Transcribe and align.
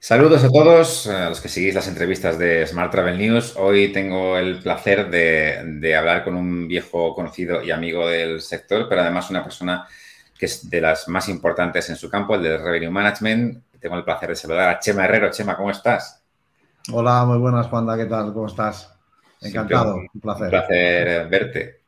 Saludos 0.00 0.44
a 0.44 0.48
todos, 0.48 1.08
a 1.08 1.28
los 1.28 1.40
que 1.40 1.48
seguís 1.48 1.74
las 1.74 1.88
entrevistas 1.88 2.38
de 2.38 2.64
Smart 2.68 2.92
Travel 2.92 3.18
News. 3.18 3.56
Hoy 3.56 3.92
tengo 3.92 4.38
el 4.38 4.60
placer 4.60 5.10
de, 5.10 5.96
hablar 5.96 6.22
con 6.22 6.36
un 6.36 6.68
viejo 6.68 7.16
conocido 7.16 7.62
y 7.64 7.72
amigo 7.72 8.06
del 8.06 8.40
sector, 8.40 8.88
pero 8.88 9.00
además 9.00 9.28
una 9.28 9.42
persona 9.42 9.88
que 10.38 10.46
es 10.46 10.70
de 10.70 10.80
las 10.80 11.08
más 11.08 11.28
importantes 11.28 11.90
en 11.90 11.96
su 11.96 12.08
campo, 12.08 12.36
el 12.36 12.44
de 12.44 12.58
Revenue 12.58 12.90
Management. 12.90 13.64
Tengo 13.80 13.96
el 13.96 14.04
placer 14.04 14.28
de 14.28 14.36
saludar 14.36 14.68
a 14.68 14.78
Chema 14.78 15.04
Herrero. 15.04 15.32
Chema, 15.32 15.56
¿cómo 15.56 15.72
estás? 15.72 16.22
Hola, 16.92 17.24
muy 17.24 17.38
buenas, 17.38 17.66
Juanda. 17.66 17.96
¿Qué 17.96 18.06
tal? 18.06 18.32
¿Cómo 18.32 18.46
estás? 18.46 18.96
Encantado, 19.40 19.96
un, 19.96 20.20
placer. 20.20 20.44
Un 20.44 20.50
placer 20.50 21.28
verte. 21.28 21.80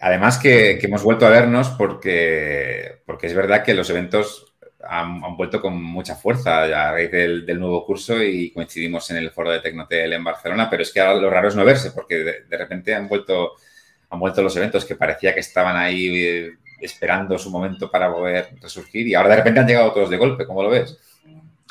Además 0.00 0.36
que, 0.36 0.80
hemos 0.82 1.04
vuelto 1.04 1.26
a 1.26 1.30
vernos 1.30 1.68
porque, 1.70 3.02
porque 3.06 3.28
es 3.28 3.34
verdad 3.34 3.62
que 3.62 3.74
los 3.74 3.88
eventos 3.88 4.49
han, 4.88 5.36
vuelto 5.36 5.60
con 5.60 5.82
mucha 5.82 6.14
fuerza 6.14 6.62
a 6.62 6.92
raíz 6.92 7.10
del, 7.10 7.58
nuevo 7.58 7.84
curso 7.84 8.22
y 8.22 8.50
coincidimos 8.50 9.10
en 9.10 9.18
el 9.18 9.30
foro 9.30 9.50
de 9.50 9.60
Tecnotel 9.60 10.12
en 10.12 10.24
Barcelona, 10.24 10.68
pero 10.70 10.82
es 10.82 10.92
que 10.92 11.00
ahora 11.00 11.20
lo 11.20 11.30
raro 11.30 11.48
es 11.48 11.56
no 11.56 11.64
verse 11.64 11.90
porque 11.90 12.44
de, 12.48 12.56
repente 12.56 12.94
han 12.94 13.08
vuelto, 13.08 13.52
han 14.08 14.18
vuelto 14.18 14.42
los 14.42 14.56
eventos 14.56 14.84
que 14.84 14.96
parecía 14.96 15.34
que 15.34 15.40
estaban 15.40 15.76
ahí 15.76 16.16
eh, 16.16 16.50
esperando 16.80 17.38
su 17.38 17.50
momento 17.50 17.90
para 17.90 18.12
poder 18.12 18.50
resurgir 18.60 19.06
y 19.06 19.14
ahora 19.14 19.30
de 19.30 19.36
repente 19.36 19.60
han 19.60 19.66
llegado 19.66 19.92
todos 19.92 20.10
de 20.10 20.16
golpe, 20.16 20.46
¿cómo 20.46 20.62
lo 20.62 20.70
ves? 20.70 20.98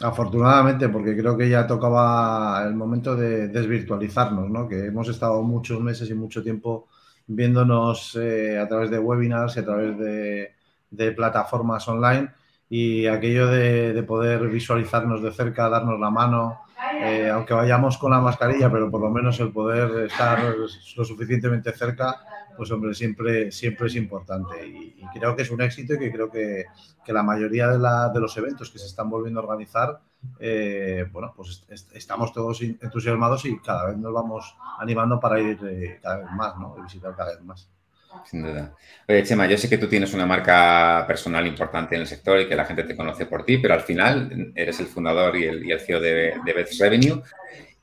Afortunadamente, 0.01 0.87
porque 0.87 1.17
creo 1.17 1.35
que 1.35 1.49
ya 1.49 1.67
tocaba 1.67 2.63
el 2.65 2.73
momento 2.73 3.17
de 3.17 3.49
desvirtualizarnos, 3.49 4.49
¿no? 4.49 4.65
Que 4.65 4.85
hemos 4.85 5.09
estado 5.09 5.41
muchos 5.41 5.81
meses 5.81 6.09
y 6.09 6.13
mucho 6.13 6.41
tiempo 6.41 6.87
viéndonos 7.27 8.15
eh, 8.15 8.57
a 8.57 8.67
través 8.67 8.89
de 8.89 8.97
webinars 8.97 9.57
y 9.57 9.59
a 9.59 9.65
través 9.65 9.97
de, 9.99 10.53
de 10.89 11.11
plataformas 11.11 11.85
online 11.89 12.29
y 12.69 13.07
aquello 13.07 13.47
de, 13.47 14.03
poder 14.03 14.47
visualizarnos 14.47 15.23
de 15.23 15.31
cerca, 15.31 15.69
darnos 15.69 15.99
la 15.99 16.11
mano, 16.11 16.61
eh, 17.01 17.29
aunque 17.29 17.53
vayamos 17.53 17.97
con 17.97 18.11
la 18.11 18.21
mascarilla, 18.21 18.71
pero 18.71 18.91
por 18.91 19.01
lo 19.01 19.09
menos 19.09 19.39
el 19.39 19.51
poder 19.51 20.05
estar 20.05 20.55
lo 20.95 21.03
suficientemente 21.05 21.71
cerca, 21.71 22.17
pues 22.55 22.69
hombre, 22.71 22.93
siempre, 22.93 23.51
siempre 23.51 23.87
es 23.87 23.95
importante. 23.95 24.67
Y, 24.67 24.95
creo 25.13 25.35
que 25.35 25.41
es 25.41 25.49
un 25.49 25.61
éxito 25.61 25.95
y 25.95 25.97
que 25.99 26.11
creo 26.11 26.29
que, 26.29 26.65
que 27.03 27.13
la 27.13 27.23
mayoría 27.23 27.67
de, 27.69 27.79
la, 27.79 28.09
de, 28.09 28.19
los 28.19 28.37
eventos 28.37 28.69
que 28.69 28.77
se 28.77 28.85
están 28.85 29.09
volviendo 29.09 29.39
a 29.39 29.43
organizar, 29.43 30.01
eh, 30.39 31.07
bueno, 31.11 31.33
pues 31.35 31.65
estamos 31.93 32.31
todos 32.31 32.61
entusiasmados 32.61 33.45
y 33.45 33.57
cada 33.59 33.87
vez 33.87 33.97
nos 33.97 34.13
vamos 34.13 34.55
animando 34.77 35.19
para 35.19 35.39
ir 35.39 35.57
eh, 35.63 35.99
cada 36.03 36.17
vez 36.17 36.31
más, 36.31 36.57
¿no? 36.59 36.75
Y 36.77 36.83
visitar 36.83 37.15
cada 37.15 37.31
vez 37.31 37.41
más. 37.41 37.69
Sin 38.25 38.43
duda. 38.43 38.75
Oye, 39.07 39.23
Chema, 39.23 39.47
yo 39.47 39.57
sé 39.57 39.69
que 39.69 39.77
tú 39.77 39.87
tienes 39.87 40.13
una 40.13 40.25
marca 40.25 41.03
personal 41.07 41.45
importante 41.45 41.95
en 41.95 42.01
el 42.01 42.07
sector 42.07 42.39
y 42.39 42.47
que 42.47 42.55
la 42.55 42.65
gente 42.65 42.83
te 42.83 42.95
conoce 42.95 43.25
por 43.25 43.43
ti, 43.43 43.57
pero 43.57 43.73
al 43.73 43.81
final 43.81 44.51
eres 44.55 44.79
el 44.79 44.87
fundador 44.87 45.35
y 45.35 45.45
el, 45.45 45.79
CEO 45.79 45.99
de, 45.99 46.33
de 46.43 46.65
Revenue. 46.79 47.21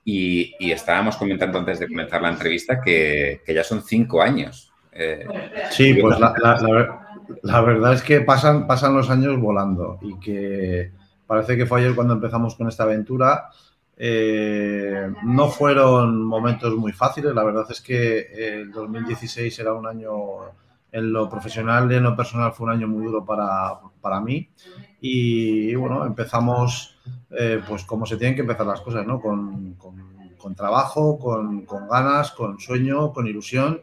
Y, 0.08 0.54
estábamos 0.72 1.16
comentando 1.16 1.58
antes 1.58 1.80
de 1.80 1.88
comenzar 1.88 2.22
la 2.22 2.28
entrevista 2.28 2.80
que, 2.80 3.40
ya 3.46 3.64
son 3.64 3.82
cinco 3.82 4.22
años. 4.22 4.72
Eh, 4.92 5.26
sí, 5.70 5.94
pues 5.94 6.18
la, 6.20 7.60
verdad 7.60 7.92
es 7.92 8.02
que 8.02 8.20
pasan, 8.20 8.68
pasan 8.68 8.94
los 8.94 9.10
años 9.10 9.38
volando 9.40 9.98
y 10.00 10.18
que 10.20 10.92
parece 11.26 11.56
que 11.56 11.66
fue 11.66 11.80
ayer 11.80 11.96
cuando 11.96 12.14
empezamos 12.14 12.54
con 12.54 12.68
esta 12.68 12.84
aventura 12.84 13.48
eh, 13.96 15.10
no 15.22 15.48
fueron 15.48 16.22
momentos 16.22 16.74
muy 16.76 16.92
fáciles, 16.92 17.34
la 17.34 17.44
verdad 17.44 17.66
es 17.70 17.80
que 17.80 18.28
el 18.32 18.70
2016 18.70 19.58
era 19.58 19.72
un 19.72 19.86
año 19.86 20.10
en 20.92 21.12
lo 21.12 21.28
profesional 21.28 21.90
y 21.90 21.94
en 21.96 22.02
lo 22.02 22.16
personal 22.16 22.52
fue 22.52 22.66
un 22.66 22.72
año 22.72 22.88
muy 22.88 23.04
duro 23.04 23.24
para, 23.24 23.78
para 24.00 24.20
mí. 24.20 24.48
Y, 25.00 25.74
bueno, 25.74 26.04
empezamos 26.04 26.98
eh, 27.30 27.60
pues 27.66 27.84
como 27.84 28.06
se 28.06 28.16
tienen 28.16 28.34
que 28.34 28.42
empezar 28.42 28.66
las 28.66 28.80
cosas, 28.80 29.06
¿no? 29.06 29.20
Con, 29.20 29.74
con, 29.74 30.54
trabajo, 30.54 31.18
con, 31.18 31.66
con, 31.66 31.88
ganas, 31.88 32.30
con 32.30 32.60
sueño, 32.60 33.12
con 33.12 33.26
ilusión 33.26 33.82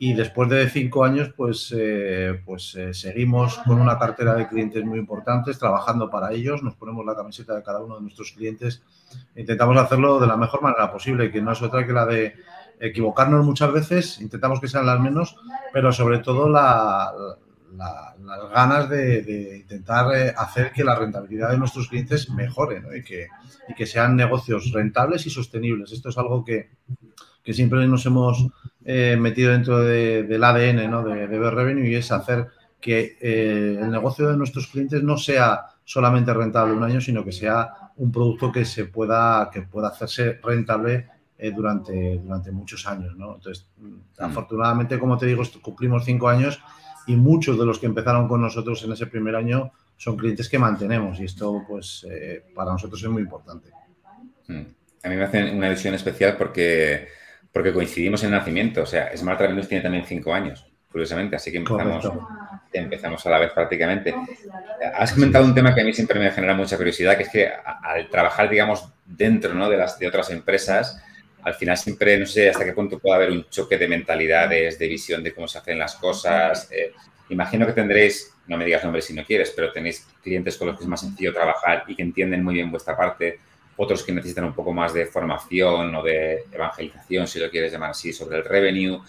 y 0.00 0.14
después 0.14 0.48
de 0.48 0.68
cinco 0.68 1.04
años, 1.04 1.32
pues, 1.36 1.74
eh, 1.76 2.40
pues 2.46 2.76
eh, 2.76 2.94
seguimos 2.94 3.58
con 3.58 3.80
una 3.80 3.98
cartera 3.98 4.34
de 4.34 4.46
clientes 4.46 4.84
muy 4.84 4.98
importantes, 4.98 5.58
trabajando 5.58 6.08
para 6.08 6.32
ellos, 6.32 6.62
nos 6.62 6.76
ponemos 6.76 7.04
la 7.04 7.16
camiseta 7.16 7.56
de 7.56 7.64
cada 7.64 7.80
uno 7.80 7.96
de 7.96 8.02
nuestros 8.02 8.30
clientes, 8.30 8.82
intentamos 9.34 9.76
hacerlo 9.76 10.20
de 10.20 10.28
la 10.28 10.36
mejor 10.36 10.62
manera 10.62 10.92
posible, 10.92 11.32
que 11.32 11.42
no 11.42 11.50
es 11.50 11.60
otra 11.62 11.84
que 11.84 11.92
la 11.92 12.06
de 12.06 12.36
equivocarnos 12.78 13.44
muchas 13.44 13.72
veces, 13.72 14.20
intentamos 14.20 14.60
que 14.60 14.68
sean 14.68 14.86
las 14.86 15.00
menos, 15.00 15.34
pero 15.72 15.90
sobre 15.90 16.18
todo 16.18 16.48
las 16.48 17.12
ganas 18.54 18.88
de, 18.88 19.58
intentar 19.62 20.14
eh, 20.14 20.32
hacer 20.36 20.70
que 20.70 20.84
la 20.84 20.94
rentabilidad 20.94 21.50
de 21.50 21.58
nuestros 21.58 21.88
clientes 21.88 22.30
mejore 22.30 22.82
y, 22.96 23.02
que, 23.02 23.26
y 23.68 23.74
que 23.74 23.84
sean 23.84 24.14
negocios 24.14 24.70
rentables 24.70 25.26
y 25.26 25.30
sostenibles. 25.30 25.90
Esto 25.90 26.10
es 26.10 26.18
algo 26.18 26.44
que, 26.44 26.70
que 27.42 27.52
siempre 27.52 27.84
nos 27.88 28.06
hemos 28.06 28.46
eh, 28.90 29.18
metido 29.18 29.52
dentro 29.52 29.80
del 29.80 30.42
ADN 30.42 30.90
¿no? 30.90 31.04
de, 31.04 31.28
de 31.28 31.50
Revenue 31.50 31.86
y 31.86 31.94
es 31.94 32.10
hacer 32.10 32.46
que 32.80 33.18
eh, 33.20 33.76
el 33.78 33.90
negocio 33.90 34.26
de 34.26 34.34
nuestros 34.34 34.68
clientes 34.68 35.02
no 35.02 35.18
sea 35.18 35.66
solamente 35.84 36.32
rentable 36.32 36.72
un 36.72 36.82
año, 36.82 36.98
sino 36.98 37.22
que 37.22 37.30
sea 37.30 37.70
un 37.98 38.10
producto 38.10 38.50
que 38.50 38.64
se 38.64 38.86
pueda, 38.86 39.50
que 39.52 39.60
pueda 39.60 39.88
hacerse 39.88 40.40
rentable 40.42 41.06
eh, 41.36 41.52
durante, 41.54 42.16
durante 42.16 42.50
muchos 42.50 42.86
años. 42.86 43.14
¿no? 43.14 43.34
Entonces, 43.34 43.66
mm. 43.76 44.22
afortunadamente, 44.24 44.98
como 44.98 45.18
te 45.18 45.26
digo, 45.26 45.42
cumplimos 45.60 46.06
cinco 46.06 46.30
años 46.30 46.58
y 47.06 47.14
muchos 47.14 47.58
de 47.58 47.66
los 47.66 47.78
que 47.78 47.84
empezaron 47.84 48.26
con 48.26 48.40
nosotros 48.40 48.82
en 48.84 48.92
ese 48.92 49.06
primer 49.06 49.36
año 49.36 49.70
son 49.98 50.16
clientes 50.16 50.48
que 50.48 50.58
mantenemos 50.58 51.20
y 51.20 51.24
esto, 51.24 51.62
pues, 51.68 52.06
para 52.54 52.72
nosotros 52.72 53.02
es 53.02 53.10
muy 53.10 53.20
importante. 53.20 53.68
Mm. 54.46 54.62
A 55.02 55.08
mí 55.10 55.14
me 55.14 55.24
hace 55.24 55.52
una 55.52 55.68
visión 55.68 55.92
especial 55.92 56.38
porque 56.38 57.18
porque 57.52 57.72
coincidimos 57.72 58.22
en 58.22 58.32
el 58.32 58.38
nacimiento. 58.38 58.82
O 58.82 58.86
sea, 58.86 59.16
Smart 59.16 59.38
Travel 59.38 59.66
tiene 59.66 59.82
también 59.82 60.04
cinco 60.04 60.32
años, 60.32 60.66
curiosamente, 60.90 61.36
así 61.36 61.50
que 61.50 61.58
empezamos, 61.58 62.10
empezamos 62.72 63.26
a 63.26 63.30
la 63.30 63.38
vez 63.38 63.52
prácticamente. 63.52 64.14
Has 64.94 65.12
comentado 65.12 65.44
un 65.44 65.54
tema 65.54 65.74
que 65.74 65.80
a 65.80 65.84
mí 65.84 65.92
siempre 65.92 66.20
me 66.20 66.30
genera 66.30 66.54
mucha 66.54 66.76
curiosidad, 66.76 67.16
que 67.16 67.24
es 67.24 67.28
que 67.28 67.50
al 67.82 68.08
trabajar, 68.10 68.48
digamos, 68.48 68.88
dentro 69.04 69.54
¿no? 69.54 69.68
de, 69.68 69.76
las, 69.76 69.98
de 69.98 70.06
otras 70.06 70.30
empresas, 70.30 71.02
al 71.42 71.54
final 71.54 71.76
siempre, 71.76 72.18
no 72.18 72.26
sé 72.26 72.50
hasta 72.50 72.64
qué 72.64 72.72
punto 72.72 72.98
puede 72.98 73.16
haber 73.16 73.30
un 73.30 73.48
choque 73.48 73.78
de 73.78 73.88
mentalidades, 73.88 74.78
de 74.78 74.88
visión 74.88 75.22
de 75.22 75.32
cómo 75.32 75.48
se 75.48 75.58
hacen 75.58 75.78
las 75.78 75.94
cosas. 75.96 76.68
Eh, 76.70 76.92
imagino 77.30 77.66
que 77.66 77.72
tendréis, 77.72 78.34
no 78.46 78.56
me 78.56 78.64
digas 78.64 78.84
nombres 78.84 79.06
si 79.06 79.14
no 79.14 79.24
quieres, 79.24 79.52
pero 79.54 79.72
tenéis 79.72 80.06
clientes 80.22 80.56
con 80.56 80.68
los 80.68 80.76
que 80.76 80.84
es 80.84 80.88
más 80.88 81.00
sencillo 81.00 81.32
trabajar 81.32 81.84
y 81.86 81.94
que 81.94 82.02
entienden 82.02 82.42
muy 82.44 82.54
bien 82.54 82.70
vuestra 82.70 82.96
parte 82.96 83.40
otros 83.78 84.02
que 84.02 84.12
necesitan 84.12 84.44
un 84.44 84.52
poco 84.52 84.72
más 84.72 84.92
de 84.92 85.06
formación 85.06 85.94
o 85.94 86.02
de 86.02 86.44
evangelización, 86.52 87.26
si 87.26 87.38
lo 87.38 87.48
quieres 87.48 87.72
llamar 87.72 87.90
así, 87.90 88.12
sobre 88.12 88.38
el 88.38 88.44
revenue. 88.44 89.00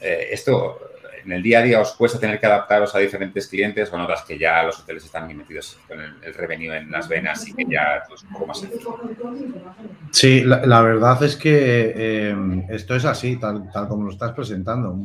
Eh, 0.00 0.28
esto, 0.32 0.80
en 1.24 1.32
el 1.32 1.42
día 1.42 1.58
a 1.58 1.62
día 1.62 1.80
os 1.80 1.92
cuesta 1.92 2.18
tener 2.18 2.40
que 2.40 2.46
adaptaros 2.46 2.94
a 2.94 3.00
diferentes 3.00 3.46
clientes 3.46 3.92
o 3.92 4.02
otras 4.02 4.22
que 4.22 4.38
ya 4.38 4.62
los 4.62 4.80
hoteles 4.80 5.04
están 5.04 5.28
metidos 5.36 5.78
con 5.86 6.00
el, 6.00 6.34
revenue 6.34 6.74
en 6.74 6.90
las 6.90 7.06
venas 7.06 7.46
y 7.48 7.52
que 7.52 7.66
ya 7.68 8.02
es 8.12 8.22
un 8.22 8.30
poco 8.30 8.46
más 8.46 8.60
sencillo. 8.60 8.98
Sí, 10.10 10.42
la, 10.42 10.80
verdad 10.80 11.22
es 11.22 11.36
que 11.36 11.92
eh, 11.94 12.64
esto 12.70 12.96
es 12.96 13.04
así, 13.04 13.36
tal, 13.36 13.70
tal 13.70 13.88
como 13.88 14.04
lo 14.04 14.10
estás 14.10 14.32
presentando 14.32 14.96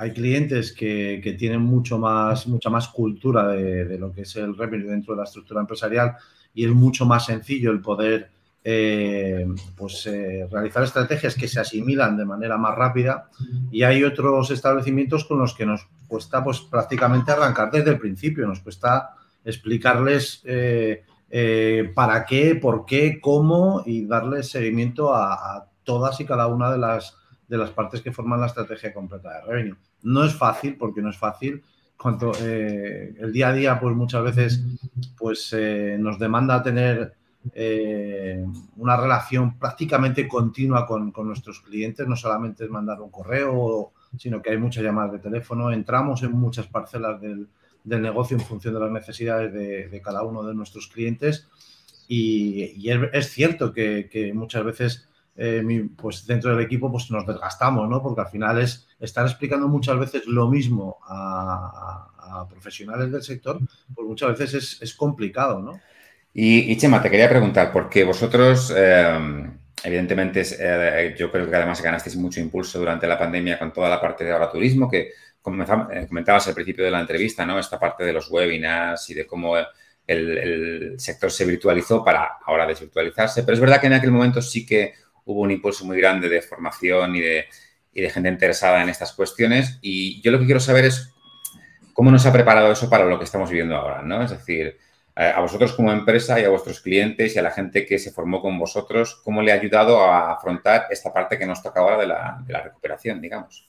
hay 0.00 0.12
clientes 0.12 0.72
que, 0.72 1.34
tienen 1.36 1.60
mucho 1.60 1.98
más, 1.98 2.46
mucha 2.46 2.70
más 2.70 2.86
cultura 2.86 3.48
de, 3.48 3.84
de, 3.84 3.98
lo 3.98 4.12
que 4.12 4.20
es 4.20 4.36
el 4.36 4.56
revenue 4.56 4.88
dentro 4.88 5.14
de 5.14 5.18
la 5.18 5.24
estructura 5.24 5.60
empresarial 5.60 6.14
y 6.54 6.64
es 6.64 6.72
mucho 6.72 7.06
más 7.06 7.26
sencillo 7.26 7.70
el 7.70 7.80
poder 7.80 8.30
eh, 8.64 9.46
pues, 9.76 10.06
eh, 10.06 10.46
realizar 10.50 10.82
estrategias 10.82 11.34
que 11.34 11.48
se 11.48 11.60
asimilan 11.60 12.16
de 12.16 12.24
manera 12.24 12.58
más 12.58 12.74
rápida. 12.74 13.30
Y 13.70 13.82
hay 13.82 14.04
otros 14.04 14.50
establecimientos 14.50 15.24
con 15.24 15.38
los 15.38 15.54
que 15.54 15.64
nos 15.64 15.86
cuesta 16.06 16.42
pues, 16.44 16.60
prácticamente 16.60 17.32
arrancar 17.32 17.70
desde 17.70 17.90
el 17.92 17.98
principio, 17.98 18.46
nos 18.46 18.60
cuesta 18.60 19.14
explicarles 19.44 20.42
eh, 20.44 21.92
para 21.94 22.26
qué, 22.26 22.56
por 22.56 22.84
qué, 22.84 23.20
cómo 23.20 23.82
y 23.86 24.06
darles 24.06 24.50
seguimiento 24.50 25.14
a, 25.14 25.66
todas 25.84 26.20
y 26.20 26.26
cada 26.26 26.48
una 26.48 26.70
de 26.70 26.76
las, 26.76 27.16
de 27.48 27.56
las 27.56 27.70
partes 27.70 28.02
que 28.02 28.12
forman 28.12 28.40
la 28.40 28.48
estrategia 28.48 28.92
completa 28.92 29.32
de 29.32 29.40
revenue. 29.46 29.76
No 30.02 30.22
es 30.22 30.34
fácil, 30.34 30.76
porque 30.76 31.00
no 31.00 31.08
es 31.08 31.16
fácil, 31.16 31.64
cuanto 32.00 32.32
eh, 32.40 33.14
el 33.18 33.32
día 33.32 33.48
a 33.48 33.52
día, 33.52 33.80
pues 33.80 33.94
muchas 33.94 34.22
veces 34.22 34.62
pues, 35.18 35.52
eh, 35.52 35.96
nos 35.98 36.18
demanda 36.18 36.62
tener 36.62 37.14
eh, 37.54 38.44
una 38.76 38.96
relación 38.96 39.58
prácticamente 39.58 40.28
continua 40.28 40.86
con, 40.86 41.12
nuestros 41.24 41.60
clientes, 41.60 42.06
no 42.06 42.16
solamente 42.16 42.64
es 42.64 42.70
mandar 42.70 43.00
un 43.00 43.10
correo, 43.10 43.92
sino 44.16 44.40
que 44.40 44.50
hay 44.50 44.58
muchas 44.58 44.84
llamadas 44.84 45.12
de 45.12 45.18
teléfono, 45.18 45.72
entramos 45.72 46.22
en 46.22 46.32
muchas 46.32 46.68
parcelas 46.68 47.20
del, 47.20 47.48
negocio 47.84 48.36
en 48.36 48.44
función 48.44 48.74
de 48.74 48.80
las 48.80 48.90
necesidades 48.90 49.52
de, 49.52 50.02
cada 50.02 50.22
uno 50.22 50.42
de 50.42 50.54
nuestros 50.54 50.88
clientes. 50.88 51.48
Y, 52.06 52.88
es, 53.12 53.30
cierto 53.30 53.72
que 53.72 54.32
muchas 54.34 54.64
veces 54.64 55.07
eh, 55.40 55.88
pues 55.96 56.26
dentro 56.26 56.50
del 56.50 56.64
equipo 56.64 56.90
pues 56.90 57.08
nos 57.12 57.24
desgastamos, 57.24 57.88
¿no? 57.88 58.02
Porque 58.02 58.22
al 58.22 58.26
final 58.26 58.60
es 58.60 58.88
estar 58.98 59.24
explicando 59.24 59.68
muchas 59.68 59.96
veces 59.96 60.26
lo 60.26 60.48
mismo 60.48 60.98
a, 61.06 62.06
profesionales 62.50 63.10
del 63.10 63.22
sector, 63.22 63.58
pues 63.94 64.06
muchas 64.06 64.38
veces 64.38 64.78
es, 64.82 64.94
complicado, 64.94 65.60
¿no? 65.60 65.80
Y, 66.34 66.76
Chema, 66.76 67.00
te 67.00 67.10
quería 67.10 67.28
preguntar, 67.28 67.72
porque 67.72 68.04
vosotros, 68.04 68.72
eh, 68.76 69.48
evidentemente, 69.82 70.42
eh, 70.58 71.14
yo 71.18 71.30
creo 71.30 71.48
que 71.48 71.56
además 71.56 71.80
ganasteis 71.80 72.16
mucho 72.16 72.40
impulso 72.40 72.78
durante 72.78 73.06
la 73.06 73.18
pandemia 73.18 73.58
con 73.58 73.72
toda 73.72 73.88
la 73.88 73.98
parte 73.98 74.24
de 74.24 74.32
ahora 74.32 74.50
turismo, 74.50 74.90
que 74.90 75.12
comentabas 75.40 76.48
al 76.48 76.54
principio 76.54 76.84
de 76.84 76.90
la 76.90 77.00
entrevista, 77.00 77.46
¿no? 77.46 77.58
Esta 77.58 77.78
parte 77.78 78.04
de 78.04 78.12
los 78.12 78.30
webinars 78.30 79.08
y 79.08 79.14
de 79.14 79.26
cómo 79.26 79.56
el, 79.56 80.94
sector 80.98 81.30
se 81.30 81.44
virtualizó 81.44 82.04
para 82.04 82.38
ahora 82.44 82.66
desvirtualizarse. 82.66 83.42
Pero 83.42 83.54
es 83.54 83.60
verdad 83.60 83.80
que 83.80 83.86
en 83.86 83.92
aquel 83.94 84.10
momento 84.10 84.42
sí 84.42 84.66
que 84.66 84.94
hubo 85.28 85.42
un 85.42 85.50
impulso 85.50 85.84
muy 85.84 85.98
grande 85.98 86.28
de 86.28 86.40
formación 86.40 87.14
y 87.14 87.20
de, 87.20 87.46
y 87.92 88.00
de 88.00 88.10
gente 88.10 88.28
interesada 88.28 88.82
en 88.82 88.88
estas 88.88 89.12
cuestiones. 89.12 89.78
Y 89.82 90.20
yo 90.22 90.32
lo 90.32 90.38
que 90.38 90.46
quiero 90.46 90.60
saber 90.60 90.86
es 90.86 91.14
cómo 91.92 92.10
nos 92.10 92.24
ha 92.26 92.32
preparado 92.32 92.72
eso 92.72 92.88
para 92.88 93.04
lo 93.04 93.18
que 93.18 93.24
estamos 93.24 93.50
viviendo 93.50 93.76
ahora, 93.76 94.02
¿no? 94.02 94.22
Es 94.22 94.30
decir, 94.30 94.78
a 95.14 95.40
vosotros 95.40 95.72
como 95.72 95.90
empresa 95.90 96.40
y 96.40 96.44
a 96.44 96.48
vuestros 96.48 96.80
clientes 96.80 97.34
y 97.34 97.38
a 97.38 97.42
la 97.42 97.50
gente 97.50 97.84
que 97.84 97.98
se 97.98 98.12
formó 98.12 98.40
con 98.40 98.56
vosotros, 98.56 99.20
¿cómo 99.24 99.42
le 99.42 99.50
ha 99.50 99.56
ayudado 99.56 100.00
a 100.00 100.32
afrontar 100.32 100.86
esta 100.90 101.12
parte 101.12 101.36
que 101.36 101.46
nos 101.46 101.60
toca 101.62 101.80
ahora 101.80 101.98
de 101.98 102.06
la, 102.06 102.62
recuperación, 102.62 103.20
digamos? 103.20 103.68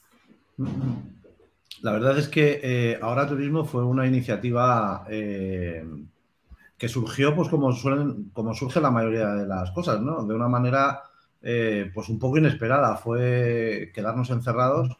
La 1.82 1.92
verdad 1.92 2.16
es 2.18 2.28
que 2.28 2.60
eh, 2.62 2.98
Ahora 3.02 3.26
Turismo 3.26 3.64
fue 3.64 3.84
una 3.84 4.06
iniciativa 4.06 5.04
eh, 5.10 5.84
que 6.78 6.88
surgió, 6.88 7.34
pues 7.34 7.48
como, 7.48 7.72
suelen, 7.72 8.30
como 8.32 8.54
surge 8.54 8.80
la 8.80 8.90
mayoría 8.90 9.28
de 9.30 9.46
las 9.46 9.72
cosas, 9.72 10.00
¿no? 10.00 10.24
De 10.24 10.34
una 10.34 10.48
manera, 10.48 11.02
eh, 11.42 11.90
pues 11.92 12.08
un 12.08 12.18
poco 12.18 12.38
inesperada. 12.38 12.96
Fue 12.96 13.90
quedarnos 13.94 14.30
encerrados 14.30 14.96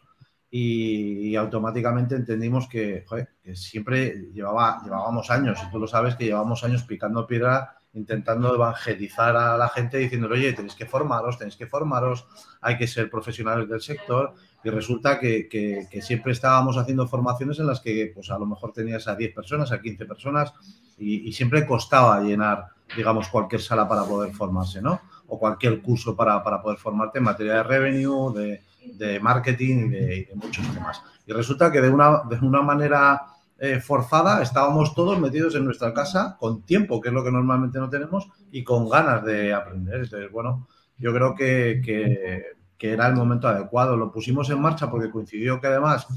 y, 0.49 1.35
automáticamente 1.35 2.15
entendimos 2.15 2.67
que, 2.67 3.05
siempre 3.53 4.29
llevaba, 4.33 4.81
llevábamos 4.83 5.31
años, 5.31 5.59
y 5.65 5.71
tú 5.71 5.79
lo 5.79 5.87
sabes, 5.87 6.15
que 6.15 6.25
llevábamos 6.25 6.63
años 6.63 6.83
picando 6.83 7.25
piedra 7.25 7.77
intentando 7.93 8.55
evangelizar 8.55 9.35
a 9.35 9.57
la 9.57 9.67
gente 9.69 9.97
diciéndole, 9.97 10.35
oye, 10.35 10.53
tenéis 10.53 10.75
que 10.75 10.85
formaros, 10.85 11.37
tenéis 11.37 11.57
que 11.57 11.67
formaros, 11.67 12.25
hay 12.61 12.77
que 12.77 12.87
ser 12.87 13.09
profesionales 13.09 13.67
del 13.67 13.81
sector. 13.81 14.33
Y 14.63 14.69
resulta 14.69 15.19
que, 15.19 15.87
siempre 16.01 16.31
estábamos 16.31 16.77
haciendo 16.77 17.07
formaciones 17.07 17.59
en 17.59 17.67
las 17.67 17.81
que 17.81 18.11
pues 18.13 18.29
a 18.29 18.37
lo 18.37 18.45
mejor 18.45 18.71
tenías 18.71 19.07
a 19.07 19.15
10 19.15 19.33
personas, 19.33 19.71
a 19.71 19.81
15 19.81 20.05
personas 20.05 20.53
y, 20.97 21.31
siempre 21.33 21.65
costaba 21.65 22.21
llenar, 22.21 22.67
digamos, 22.95 23.27
cualquier 23.27 23.61
sala 23.61 23.87
para 23.87 24.03
poder 24.03 24.33
formarse, 24.33 24.81
¿no? 24.81 25.01
O 25.33 25.39
cualquier 25.39 25.81
curso 25.81 26.13
para, 26.13 26.43
para 26.43 26.61
poder 26.61 26.77
formarte 26.77 27.19
en 27.19 27.23
materia 27.23 27.53
de 27.53 27.63
revenue, 27.63 28.33
de, 28.33 28.61
de 28.95 29.19
marketing 29.19 29.87
y 29.87 29.89
de, 30.25 30.29
muchos 30.35 30.67
temas. 30.73 31.01
Y 31.25 31.33
resulta 31.33 31.71
que 31.71 31.81
de 31.81 31.89
una, 31.89 32.23
de 32.29 32.37
una 32.45 32.61
manera 32.61 33.21
eh, 33.59 33.79
forzada 33.79 34.41
estábamos 34.41 34.95
todos 34.95 35.19
metidos 35.19 35.55
en 35.55 35.65
nuestra 35.65 35.93
casa 35.93 36.35
con 36.39 36.63
tiempo, 36.63 36.99
que 36.99 37.09
es 37.09 37.13
lo 37.13 37.23
que 37.23 37.31
normalmente 37.31 37.79
no 37.79 37.89
tenemos, 37.89 38.27
y 38.51 38.63
con 38.63 38.89
ganas 38.89 39.23
de 39.23 39.53
aprender. 39.53 40.01
Entonces, 40.01 40.31
bueno, 40.31 40.67
yo 40.97 41.13
creo 41.13 41.35
que, 41.35 41.81
que, 41.83 42.91
era 42.91 43.07
el 43.07 43.15
momento 43.15 43.47
adecuado. 43.47 43.95
Lo 43.95 44.11
pusimos 44.11 44.49
en 44.49 44.59
marcha 44.59 44.89
porque 44.89 45.11
coincidió 45.11 45.61
que 45.61 45.67
además 45.67 46.07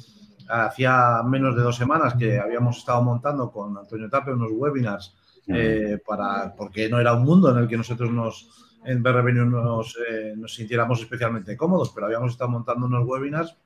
hacía 0.48 1.22
menos 1.22 1.54
de 1.54 1.62
dos 1.62 1.76
semanas 1.76 2.14
que 2.14 2.38
habíamos 2.38 2.78
estado 2.78 3.02
montando 3.02 3.50
con 3.50 3.76
Antonio 3.76 4.08
Tape 4.08 4.32
unos 4.32 4.50
webinars 4.50 5.14
eh, 5.46 5.98
para, 6.06 6.54
porque 6.56 6.88
no 6.88 6.98
era 6.98 7.12
un 7.12 7.24
mundo 7.24 7.50
en 7.50 7.58
el 7.58 7.68
que 7.68 7.76
nosotros 7.76 8.10
nos, 8.10 8.48
en 8.84 9.02
BRVenue 9.02 9.46
nos, 9.46 9.96
eh, 10.08 10.34
nos 10.36 10.54
sintiéramos 10.54 11.00
especialmente 11.00 11.56
cómodos, 11.56 11.90
pero 11.94 12.06
habíamos 12.06 12.32
estado 12.32 12.50
montando 12.50 12.86
unos 12.86 13.06
webinars 13.06 13.56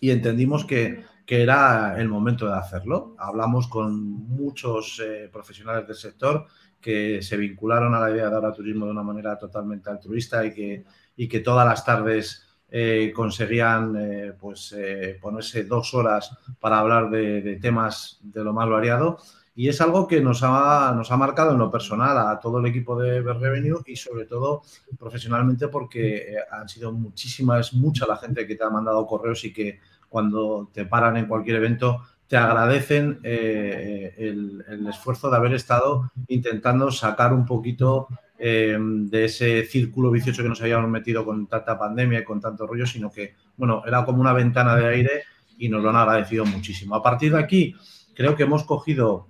y 0.00 0.10
entendimos 0.10 0.64
que, 0.64 1.04
que 1.26 1.42
era 1.42 2.00
el 2.00 2.08
momento 2.08 2.46
de 2.46 2.56
hacerlo. 2.56 3.14
Hablamos 3.18 3.68
con 3.68 4.02
muchos 4.02 5.00
eh, 5.04 5.28
profesionales 5.32 5.86
del 5.86 5.96
sector 5.96 6.46
que 6.80 7.20
se 7.22 7.36
vincularon 7.36 7.94
a 7.94 8.00
la 8.00 8.10
idea 8.10 8.30
de 8.30 8.34
ahora 8.34 8.52
turismo 8.52 8.86
de 8.86 8.92
una 8.92 9.02
manera 9.02 9.38
totalmente 9.38 9.90
altruista 9.90 10.44
y 10.46 10.54
que, 10.54 10.84
y 11.16 11.28
que 11.28 11.40
todas 11.40 11.66
las 11.66 11.84
tardes 11.84 12.46
eh, 12.70 13.12
conseguían 13.14 14.36
pues, 14.38 14.74
ponerse 15.20 15.64
dos 15.64 15.92
horas 15.92 16.30
para 16.60 16.78
hablar 16.78 17.10
de, 17.10 17.42
de, 17.42 17.56
temas 17.56 18.20
de 18.22 18.44
lo 18.44 18.52
más 18.52 18.68
variado 18.68 19.18
y 19.54 19.68
es 19.68 19.80
algo 19.80 20.06
que 20.06 20.20
nos 20.20 20.42
ha, 20.42 20.92
nos 20.96 21.10
ha 21.10 21.16
marcado 21.16 21.52
en 21.52 21.58
lo 21.58 21.70
personal 21.70 22.16
a 22.16 22.38
todo 22.38 22.58
el 22.58 22.66
equipo 22.66 22.98
de 22.98 23.20
Revenue 23.20 23.82
y 23.86 23.96
sobre 23.96 24.26
todo 24.26 24.62
profesionalmente 24.98 25.68
porque 25.68 26.16
eh, 26.16 26.36
han 26.50 26.68
sido 26.68 26.92
muchísimas, 26.92 27.74
mucha 27.74 28.06
la 28.06 28.16
gente 28.16 28.46
que 28.46 28.54
te 28.54 28.64
ha 28.64 28.70
mandado 28.70 29.06
correos 29.06 29.44
y 29.44 29.52
que 29.52 29.80
cuando 30.08 30.70
te 30.72 30.86
paran 30.86 31.16
en 31.16 31.26
cualquier 31.26 31.56
evento 31.56 32.02
te 32.30 32.36
agradecen 32.36 33.18
eh, 33.24 34.14
el, 34.16 34.86
esfuerzo 34.88 35.28
de 35.28 35.36
haber 35.36 35.52
estado 35.52 36.12
intentando 36.28 36.92
sacar 36.92 37.32
un 37.32 37.44
poquito 37.44 38.06
eh, 38.38 38.78
de 38.80 39.24
ese 39.24 39.64
círculo 39.64 40.12
vicioso 40.12 40.44
que 40.44 40.48
nos 40.48 40.62
habíamos 40.62 40.88
metido 40.88 41.24
con 41.24 41.48
tanta 41.48 41.76
pandemia 41.76 42.20
y 42.20 42.24
con 42.24 42.40
tanto 42.40 42.68
rollo, 42.68 42.86
sino 42.86 43.10
que, 43.10 43.34
bueno, 43.56 43.82
era 43.84 44.04
como 44.04 44.20
una 44.20 44.32
ventana 44.32 44.76
de 44.76 44.86
aire 44.86 45.24
y 45.58 45.68
nos 45.68 45.82
lo 45.82 45.90
han 45.90 45.96
agradecido 45.96 46.44
muchísimo. 46.46 46.94
A 46.94 47.02
partir 47.02 47.32
de 47.32 47.40
aquí, 47.40 47.74
creo 48.14 48.36
que 48.36 48.44
hemos 48.44 48.62
cogido 48.62 49.26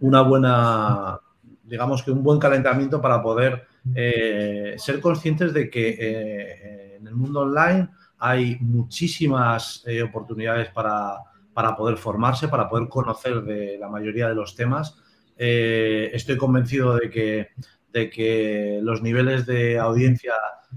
una 0.00 0.22
buena, 0.22 1.20
digamos 1.64 2.02
que 2.02 2.10
un 2.10 2.22
buen 2.22 2.38
calentamiento 2.38 3.00
para 3.00 3.22
poder 3.22 3.66
eh, 3.94 4.74
ser 4.78 5.00
conscientes 5.00 5.52
de 5.52 5.70
que 5.70 5.96
eh, 5.98 6.96
en 6.96 7.06
el 7.06 7.14
mundo 7.14 7.40
online 7.40 7.88
hay 8.18 8.56
muchísimas 8.60 9.82
eh, 9.86 10.02
oportunidades 10.02 10.70
para, 10.70 11.18
para, 11.52 11.76
poder 11.76 11.96
formarse, 11.96 12.48
para 12.48 12.68
poder 12.68 12.88
conocer 12.88 13.42
de 13.42 13.78
la 13.78 13.88
mayoría 13.88 14.28
de 14.28 14.34
los 14.34 14.54
temas. 14.54 14.96
estoy 15.36 16.36
convencido 16.36 16.96
de 16.96 17.10
que, 17.10 17.48
de 17.92 18.08
que 18.10 18.80
los 18.82 19.02
niveles 19.02 19.44
de 19.46 19.78
audiencia, 19.78 20.32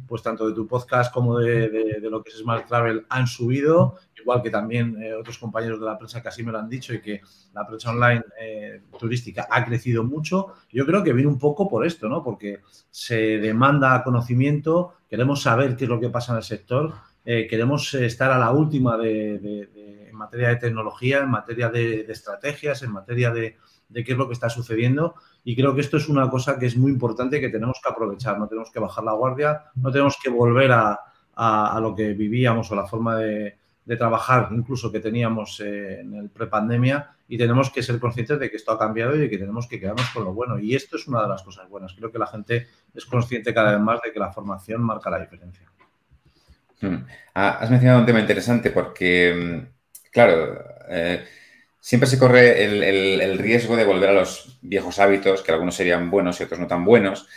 pues 0.08 0.22
tanto 0.22 0.48
de 0.48 0.54
tu 0.54 0.68
podcast 0.68 1.14
como 1.14 1.40
de, 1.40 1.70
de 1.70 2.10
lo 2.10 2.22
que 2.22 2.32
es 2.32 2.38
Smart 2.40 2.68
Travel, 2.68 3.06
han 3.10 3.28
subido 3.28 3.96
igual 4.22 4.42
que 4.42 4.50
también 4.50 5.02
eh, 5.02 5.14
otros 5.14 5.38
compañeros 5.38 5.80
de 5.80 5.86
la 5.86 5.98
prensa 5.98 6.22
que 6.22 6.28
así 6.28 6.44
me 6.44 6.52
lo 6.52 6.60
han 6.60 6.70
dicho 6.70 6.94
y 6.94 7.02
que 7.02 7.22
la 7.54 7.66
prensa 7.66 7.92
online 7.92 8.24
eh, 8.40 8.82
turística 8.98 9.48
ha 9.50 9.66
crecido 9.66 10.04
mucho. 10.04 10.54
Yo 10.72 10.86
creo 10.86 11.04
que 11.04 11.14
viene 11.14 11.30
un 11.30 11.40
poco 11.40 11.68
por 11.70 11.86
esto, 11.86 12.10
¿no? 12.10 12.24
Porque 12.24 12.62
se 12.90 13.40
demanda 13.40 14.04
conocimiento, 14.04 14.94
queremos 15.10 15.42
saber 15.42 15.76
qué 15.76 15.86
es 15.86 15.90
lo 15.90 16.00
que 16.00 16.10
pasa 16.10 16.34
en 16.34 16.38
el 16.38 16.44
sector, 16.44 16.94
eh, 17.26 17.48
queremos 17.48 17.94
estar 17.94 18.32
a 18.32 18.40
la 18.40 18.52
última 18.52 18.98
de, 18.98 20.08
en 20.10 20.16
materia 20.16 20.50
de 20.50 20.56
tecnología, 20.56 21.20
en 21.20 21.30
materia 21.30 21.70
de, 21.70 22.02
estrategias, 22.10 22.82
en 22.82 22.92
materia 22.92 23.32
de, 23.32 23.58
qué 23.94 24.12
es 24.12 24.18
lo 24.18 24.28
que 24.28 24.34
está 24.34 24.50
sucediendo. 24.50 25.16
Y 25.44 25.56
creo 25.56 25.76
que 25.76 25.82
esto 25.82 25.98
es 25.98 26.10
una 26.10 26.30
cosa 26.30 26.58
que 26.58 26.66
es 26.66 26.78
muy 26.78 26.92
importante 26.92 27.40
que 27.40 27.50
tenemos 27.50 27.80
que 27.84 27.90
aprovechar, 27.90 28.40
no 28.40 28.48
tenemos 28.48 28.72
que 28.72 28.80
bajar 28.80 29.04
la 29.04 29.14
guardia, 29.14 29.64
no 29.76 29.92
tenemos 29.92 30.18
que 30.22 30.30
volver 30.30 30.72
a, 30.72 31.00
a 31.36 31.80
lo 31.80 31.96
que 31.96 32.14
vivíamos 32.14 32.72
o 32.72 32.76
la 32.76 32.86
forma 32.86 33.18
de, 33.18 33.59
de 33.90 33.98
trabajar 33.98 34.50
incluso 34.52 34.92
que 34.92 35.00
teníamos 35.00 35.60
eh, 35.62 36.02
en 36.02 36.14
el 36.14 36.30
prepandemia 36.30 37.10
y 37.28 37.40
tenemos 37.40 37.72
que 37.72 37.82
ser 37.82 37.98
conscientes 38.00 38.40
de 38.40 38.48
que 38.48 38.58
esto 38.58 38.72
ha 38.72 38.78
cambiado 38.78 39.16
y 39.16 39.20
de 39.20 39.28
que 39.32 39.40
tenemos 39.40 39.68
que 39.68 39.80
quedarnos 39.80 40.08
con 40.12 40.26
lo 40.26 40.32
bueno. 40.32 40.60
Y 40.60 40.76
esto 40.76 40.96
es 40.96 41.08
una 41.08 41.24
de 41.24 41.30
las 41.30 41.42
cosas 41.42 41.68
buenas. 41.68 41.96
Creo 41.96 42.12
que 42.12 42.20
la 42.20 42.28
gente 42.28 42.68
es 42.94 43.04
consciente 43.06 43.52
cada 43.52 43.72
vez 43.72 43.80
más 43.80 44.00
de 44.04 44.14
que 44.14 44.20
la 44.20 44.32
formación 44.32 44.84
marca 44.84 45.10
la 45.10 45.20
diferencia. 45.20 45.66
Hmm. 46.80 46.98
Ah, 47.34 47.58
has 47.62 47.72
mencionado 47.72 48.02
un 48.02 48.06
tema 48.06 48.20
interesante 48.20 48.70
porque, 48.70 49.34
mm, 49.34 50.12
claro, 50.12 50.64
eh, 50.88 51.26
siempre 51.80 52.08
se 52.08 52.20
corre 52.20 52.64
el, 52.64 53.40
riesgo 53.40 53.76
de 53.76 53.86
volver 53.86 54.10
a 54.10 54.14
los 54.14 54.60
viejos 54.62 55.00
hábitos, 55.00 55.42
que 55.42 55.52
algunos 55.52 55.74
serían 55.74 56.12
buenos 56.12 56.40
y 56.40 56.44
otros 56.44 56.60
no 56.60 56.68
tan 56.68 56.86
buenos. 56.86 57.28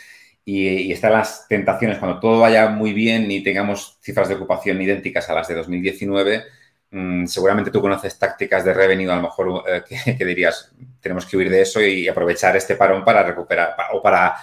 Y, 0.45 0.91
están 0.91 1.13
las 1.13 1.47
tentaciones, 1.47 1.99
cuando 1.99 2.19
todo 2.19 2.41
vaya 2.41 2.69
muy 2.69 2.93
bien 2.93 3.31
y 3.31 3.41
tengamos 3.41 3.97
cifras 4.01 4.27
de 4.27 4.35
ocupación 4.35 4.81
idénticas 4.81 5.29
a 5.29 5.35
las 5.35 5.47
de 5.47 5.55
2019, 5.55 6.43
mm, 6.91 7.25
seguramente 7.25 7.71
tú 7.71 7.79
conoces 7.79 8.19
tácticas 8.19 8.65
de 8.65 8.73
revenue, 8.73 9.09
a 9.09 9.15
lo 9.15 9.21
mejor 9.23 9.63
eh, 9.67 9.83
que, 10.17 10.25
dirías, 10.25 10.73
tenemos 10.99 11.25
que 11.25 11.37
huir 11.37 11.49
de 11.49 11.61
eso 11.61 11.81
y 11.81 12.07
aprovechar 12.07 12.57
este 12.57 12.75
parón 12.75 13.05
para 13.05 13.23
recuperar 13.23 13.73
o 13.93 14.01
para, 14.01 14.35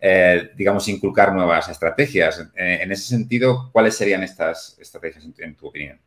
eh, 0.00 0.50
digamos, 0.56 0.86
inculcar 0.88 1.34
nuevas 1.34 1.68
estrategias. 1.68 2.48
Eh, 2.54 2.80
en 2.82 2.92
ese 2.92 3.08
sentido, 3.08 3.70
¿cuáles 3.72 3.96
serían 3.96 4.22
estas 4.22 4.78
estrategias 4.78 5.24
en 5.38 5.56
tu 5.56 5.66
opinión? 5.66 5.98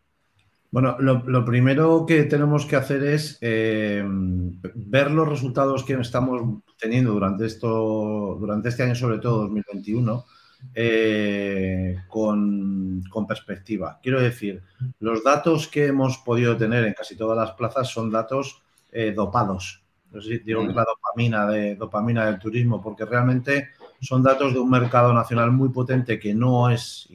Bueno, 0.71 0.95
lo, 0.99 1.43
primero 1.43 2.05
que 2.05 2.23
tenemos 2.23 2.65
que 2.65 2.77
hacer 2.77 3.03
es 3.03 3.37
ver 3.41 5.11
los 5.11 5.27
resultados 5.27 5.83
que 5.83 5.95
estamos 5.95 6.63
teniendo 6.81 7.13
durante, 7.13 7.45
esto, 7.45 8.37
durante 8.39 8.69
este 8.69 8.83
año, 8.83 8.95
sobre 8.95 9.19
todo 9.19 9.43
2021, 9.43 10.25
eh, 10.73 11.95
con, 12.07 13.03
perspectiva. 13.27 13.99
Quiero 14.01 14.19
decir, 14.19 14.61
los 14.99 15.23
datos 15.23 15.67
que 15.67 15.85
hemos 15.85 16.17
podido 16.17 16.57
tener 16.57 16.83
en 16.85 16.93
casi 16.93 17.15
todas 17.15 17.37
las 17.37 17.51
plazas 17.51 17.87
son 17.87 18.09
datos 18.09 18.61
eh, 18.91 19.11
dopados. 19.11 19.83
Digo 20.11 20.63
que 20.63 20.69
es 20.69 20.75
la 20.75 20.83
dopamina, 20.85 21.47
de, 21.47 21.75
dopamina 21.75 22.25
del 22.25 22.39
turismo, 22.39 22.81
porque 22.81 23.05
realmente 23.05 23.69
son 24.01 24.21
datos 24.21 24.53
de 24.53 24.59
un 24.59 24.69
mercado 24.69 25.13
nacional 25.13 25.51
muy 25.51 25.69
potente 25.69 26.19
que 26.19 26.33
no 26.33 26.69
es 26.69 27.07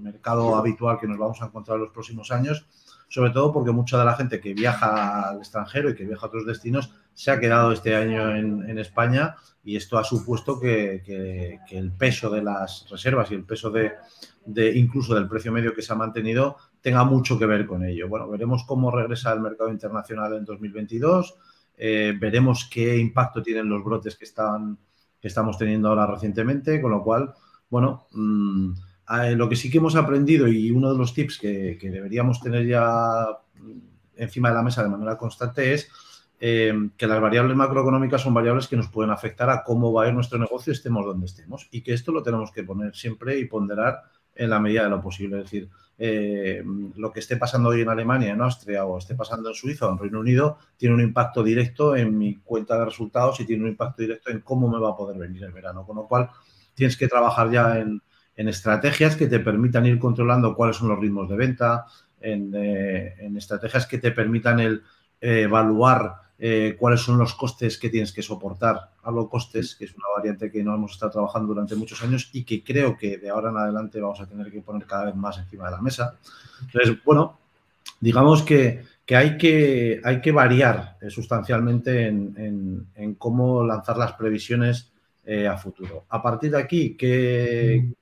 mercado 0.00 0.56
habitual 0.56 0.98
que 0.98 1.06
nos 1.06 1.18
vamos 1.18 1.40
a 1.40 1.46
encontrar 1.46 1.76
en 1.76 1.84
los 1.84 1.92
próximos 1.92 2.30
años, 2.30 2.66
sobre 3.10 3.32
todo 3.32 3.52
porque 3.52 3.72
mucha 3.72 3.98
de 3.98 4.04
la 4.04 4.14
gente 4.14 4.40
que 4.40 4.54
viaja 4.54 5.30
al 5.30 5.38
extranjero 5.38 5.90
y 5.90 5.96
que 5.96 6.06
viaja 6.06 6.24
a 6.24 6.28
otros 6.28 6.46
destinos 6.46 6.94
se 7.12 7.32
ha 7.32 7.40
quedado 7.40 7.72
este 7.72 7.96
año 7.96 8.34
en, 8.34 8.78
España 8.78 9.34
y 9.64 9.76
esto 9.76 9.98
ha 9.98 10.04
supuesto 10.04 10.60
que, 10.60 11.02
el 11.70 11.92
peso 11.92 12.30
de 12.30 12.42
las 12.42 12.86
reservas 12.88 13.30
y 13.30 13.34
el 13.34 13.44
peso 13.44 13.70
de, 13.70 13.92
incluso 14.76 15.14
del 15.14 15.28
precio 15.28 15.50
medio 15.50 15.74
que 15.74 15.82
se 15.82 15.92
ha 15.92 15.96
mantenido 15.96 16.56
tenga 16.80 17.02
mucho 17.02 17.36
que 17.36 17.46
ver 17.46 17.66
con 17.66 17.84
ello. 17.84 18.08
Bueno, 18.08 18.28
veremos 18.28 18.62
cómo 18.64 18.92
regresa 18.92 19.32
el 19.32 19.40
mercado 19.40 19.70
internacional 19.70 20.34
en 20.34 20.44
2022, 20.44 21.36
eh, 21.76 22.14
veremos 22.18 22.70
qué 22.72 22.96
impacto 22.96 23.42
tienen 23.42 23.68
los 23.68 23.82
brotes 23.82 24.14
que, 24.14 24.24
están, 24.24 24.78
que 25.20 25.28
estamos 25.28 25.58
teniendo 25.58 25.88
ahora 25.88 26.06
recientemente, 26.06 26.80
con 26.80 26.92
lo 26.92 27.02
cual, 27.02 27.34
bueno, 27.68 28.06
mm, 29.10 29.36
lo 29.36 29.48
que 29.48 29.56
sí 29.56 29.70
que 29.70 29.78
hemos 29.78 29.96
aprendido 29.96 30.48
y 30.48 30.70
uno 30.70 30.92
de 30.92 30.98
los 30.98 31.14
tips 31.14 31.38
que, 31.38 31.78
deberíamos 31.80 32.40
tener 32.40 32.66
ya 32.66 33.26
encima 34.16 34.50
de 34.50 34.54
la 34.54 34.62
mesa 34.62 34.82
de 34.82 34.88
manera 34.88 35.16
constante 35.16 35.74
es 35.74 35.90
eh, 36.38 36.72
que 36.96 37.06
las 37.06 37.20
variables 37.20 37.56
macroeconómicas 37.56 38.22
son 38.22 38.34
variables 38.34 38.68
que 38.68 38.76
nos 38.76 38.88
pueden 38.88 39.10
afectar 39.10 39.50
a 39.50 39.62
cómo 39.62 39.92
va 39.92 40.04
a 40.04 40.08
ir 40.08 40.14
nuestro 40.14 40.38
negocio 40.38 40.72
estemos 40.72 41.04
donde 41.04 41.26
estemos 41.26 41.68
y 41.70 41.82
que 41.82 41.92
esto 41.92 42.12
lo 42.12 42.22
tenemos 42.22 42.50
que 42.52 42.62
poner 42.62 42.94
siempre 42.94 43.38
y 43.38 43.44
ponderar 43.46 44.02
en 44.34 44.50
la 44.50 44.60
medida 44.60 44.84
de 44.84 44.90
lo 44.90 45.02
posible. 45.02 45.38
Es 45.38 45.44
decir, 45.44 45.68
eh, 45.98 46.64
lo 46.96 47.12
que 47.12 47.20
esté 47.20 47.36
pasando 47.36 47.68
hoy 47.68 47.82
en 47.82 47.90
Alemania, 47.90 48.32
en 48.32 48.40
Austria 48.40 48.86
o 48.86 48.96
esté 48.96 49.14
pasando 49.14 49.50
en 49.50 49.54
Suiza 49.54 49.86
o 49.86 49.92
en 49.92 49.98
Reino 49.98 50.20
Unido 50.20 50.56
tiene 50.76 50.94
un 50.94 51.02
impacto 51.02 51.42
directo 51.42 51.94
en 51.94 52.16
mi 52.16 52.36
cuenta 52.36 52.78
de 52.78 52.86
resultados 52.86 53.38
y 53.40 53.44
tiene 53.44 53.64
un 53.64 53.70
impacto 53.70 54.00
directo 54.00 54.30
en 54.30 54.40
cómo 54.40 54.68
me 54.68 54.78
va 54.78 54.90
a 54.90 54.96
poder 54.96 55.18
venir 55.18 55.44
el 55.44 55.52
verano. 55.52 55.84
Con 55.84 55.96
lo 55.96 56.06
cual, 56.06 56.30
tienes 56.74 56.96
que 56.96 57.08
trabajar 57.08 57.50
ya 57.50 57.78
en, 57.78 58.00
estrategias 58.48 59.16
que 59.16 59.26
te 59.26 59.40
permitan 59.40 59.86
ir 59.86 59.98
controlando 59.98 60.54
cuáles 60.54 60.76
son 60.76 60.88
los 60.88 60.98
ritmos 60.98 61.28
de 61.28 61.36
venta, 61.36 61.86
en, 62.20 62.52
eh, 62.54 63.14
estrategias 63.36 63.86
que 63.86 63.98
te 63.98 64.12
permitan 64.12 64.60
el, 64.60 64.82
evaluar 65.20 66.30
eh, 66.38 66.76
cuáles 66.78 67.00
son 67.02 67.18
los 67.18 67.34
costes 67.34 67.76
que 67.76 67.90
tienes 67.90 68.12
que 68.12 68.22
soportar. 68.22 68.92
Hablo 69.02 69.28
costes, 69.28 69.74
que 69.74 69.84
es 69.84 69.94
una 69.94 70.06
variante 70.16 70.50
que 70.50 70.64
no 70.64 70.74
hemos 70.74 70.92
estado 70.92 71.12
trabajando 71.12 71.48
durante 71.48 71.76
muchos 71.76 72.02
años 72.02 72.30
y 72.32 72.44
que 72.44 72.64
creo 72.64 72.96
que 72.96 73.18
de 73.18 73.28
ahora 73.28 73.50
en 73.50 73.58
adelante 73.58 74.00
vamos 74.00 74.20
a 74.20 74.26
tener 74.26 74.50
que 74.50 74.62
poner 74.62 74.86
cada 74.86 75.06
vez 75.06 75.14
más 75.14 75.36
encima 75.38 75.66
de 75.66 75.72
la 75.72 75.82
mesa. 75.82 76.16
Entonces, 76.62 76.96
bueno, 77.04 77.38
digamos 78.00 78.42
que, 78.42 78.84
hay, 79.08 79.36
que 79.36 80.00
hay 80.02 80.22
que 80.22 80.32
variar 80.32 80.96
eh, 81.02 81.10
sustancialmente 81.10 82.06
en, 82.06 83.16
cómo 83.18 83.62
lanzar 83.62 83.98
las 83.98 84.14
previsiones 84.14 84.90
eh, 85.26 85.46
a 85.46 85.58
futuro. 85.58 86.06
A 86.08 86.22
partir 86.22 86.52
de 86.52 86.58
aquí, 86.58 86.96
¿qué, 86.96 87.92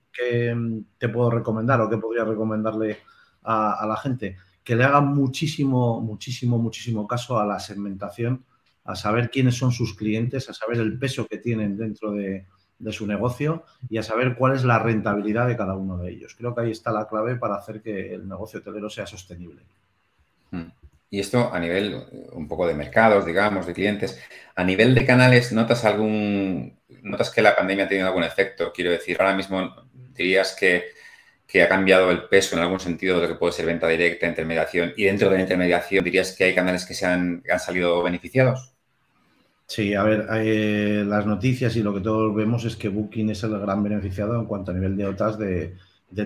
te 0.99 1.09
puedo 1.09 1.31
recomendar 1.31 1.81
o 1.81 1.89
qué 1.89 1.99
podría 1.99 2.25
recomendarle 2.25 2.99
a 3.43 3.87
la 3.89 3.97
gente? 3.97 4.37
que 4.69 4.77
le 4.77 4.85
hagan 4.85 5.15
muchísimo, 5.15 5.99
muchísimo, 6.03 6.59
muchísimo 6.59 7.09
caso 7.09 7.39
a 7.39 7.47
la 7.47 7.59
segmentación, 7.59 8.45
a 8.85 8.97
saber 8.97 9.31
quiénes 9.31 9.57
son 9.57 9.73
sus 9.73 9.95
clientes, 9.95 10.51
a 10.51 10.53
saber 10.53 10.77
el 10.77 10.99
peso 10.99 11.27
que 11.27 11.39
tienen 11.39 11.75
dentro 11.79 12.13
de, 12.13 12.45
su 12.91 13.07
negocio 13.07 13.65
y 13.89 13.97
a 13.97 14.03
saber 14.03 14.37
cuál 14.37 14.55
es 14.55 14.65
la 14.65 14.79
rentabilidad 14.79 15.49
de 15.49 15.57
cada 15.57 15.75
uno 15.75 15.97
de 15.97 16.11
ellos. 16.11 16.35
Creo 16.37 16.55
que 16.55 16.61
ahí 16.61 16.71
está 16.71 16.93
la 16.93 17.09
clave 17.09 17.37
para 17.37 17.55
hacer 17.55 17.81
que 17.81 18.13
el 18.13 18.29
negocio 18.29 18.61
hotelero 18.61 18.91
sea 18.91 19.07
sostenible. 19.07 19.63
Y 21.11 21.21
esto 21.21 21.53
a 21.53 21.59
nivel 21.59 22.05
un 22.33 22.49
poco 22.49 22.67
de 22.67 22.75
mercados, 22.75 23.25
digamos, 23.25 23.67
de 23.67 23.73
clientes. 23.73 24.21
A 24.55 24.65
nivel 24.65 24.95
de 24.95 25.07
canales, 25.07 25.53
¿notas 25.53 25.85
algún, 25.85 26.79
notas 27.03 27.31
que 27.31 27.43
la 27.43 27.57
pandemia 27.57 27.87
ha 27.87 27.89
tenido 27.89 28.07
algún 28.07 28.25
efecto? 28.25 28.73
Quiero 28.75 28.91
decir, 28.91 29.17
ahora 29.19 29.35
mismo 29.35 29.75
dirías 30.15 30.55
que 30.59 30.99
que 31.49 31.63
ha 31.63 31.69
cambiado 31.69 32.11
el 32.11 32.25
peso 32.25 32.55
en 32.55 32.63
algún 32.63 32.79
sentido 32.79 33.17
de 33.17 33.23
lo 33.23 33.29
que 33.29 33.39
puede 33.39 33.55
ser 33.55 33.65
venta 33.65 33.89
directa, 33.89 34.29
intermediación, 34.29 34.93
y 34.97 35.05
dentro 35.05 35.31
de 35.31 35.37
la 35.37 35.43
intermediación, 35.43 36.05
¿dirías 36.05 36.37
que 36.37 36.45
hay 36.45 36.55
canales 36.55 36.85
que 36.85 36.93
se 36.93 37.07
han, 37.07 37.43
salido 37.59 38.03
beneficiados? 38.03 38.75
Sí, 39.67 39.95
a 39.95 40.03
ver, 40.03 40.27
eh, 40.35 41.05
las 41.07 41.25
noticias 41.25 41.75
y 41.77 41.83
lo 41.83 41.95
que 41.95 42.01
todos 42.01 42.35
vemos 42.35 42.67
es 42.67 42.77
que 42.77 42.91
Booking 42.91 43.31
es 43.31 43.43
el 43.45 43.59
gran 43.59 43.83
beneficiado 43.83 44.39
en 44.39 44.45
cuanto 44.45 44.71
a 44.71 44.75
nivel 44.75 44.97
de 44.97 45.07
OTAS 45.07 45.39
de, 45.39 45.75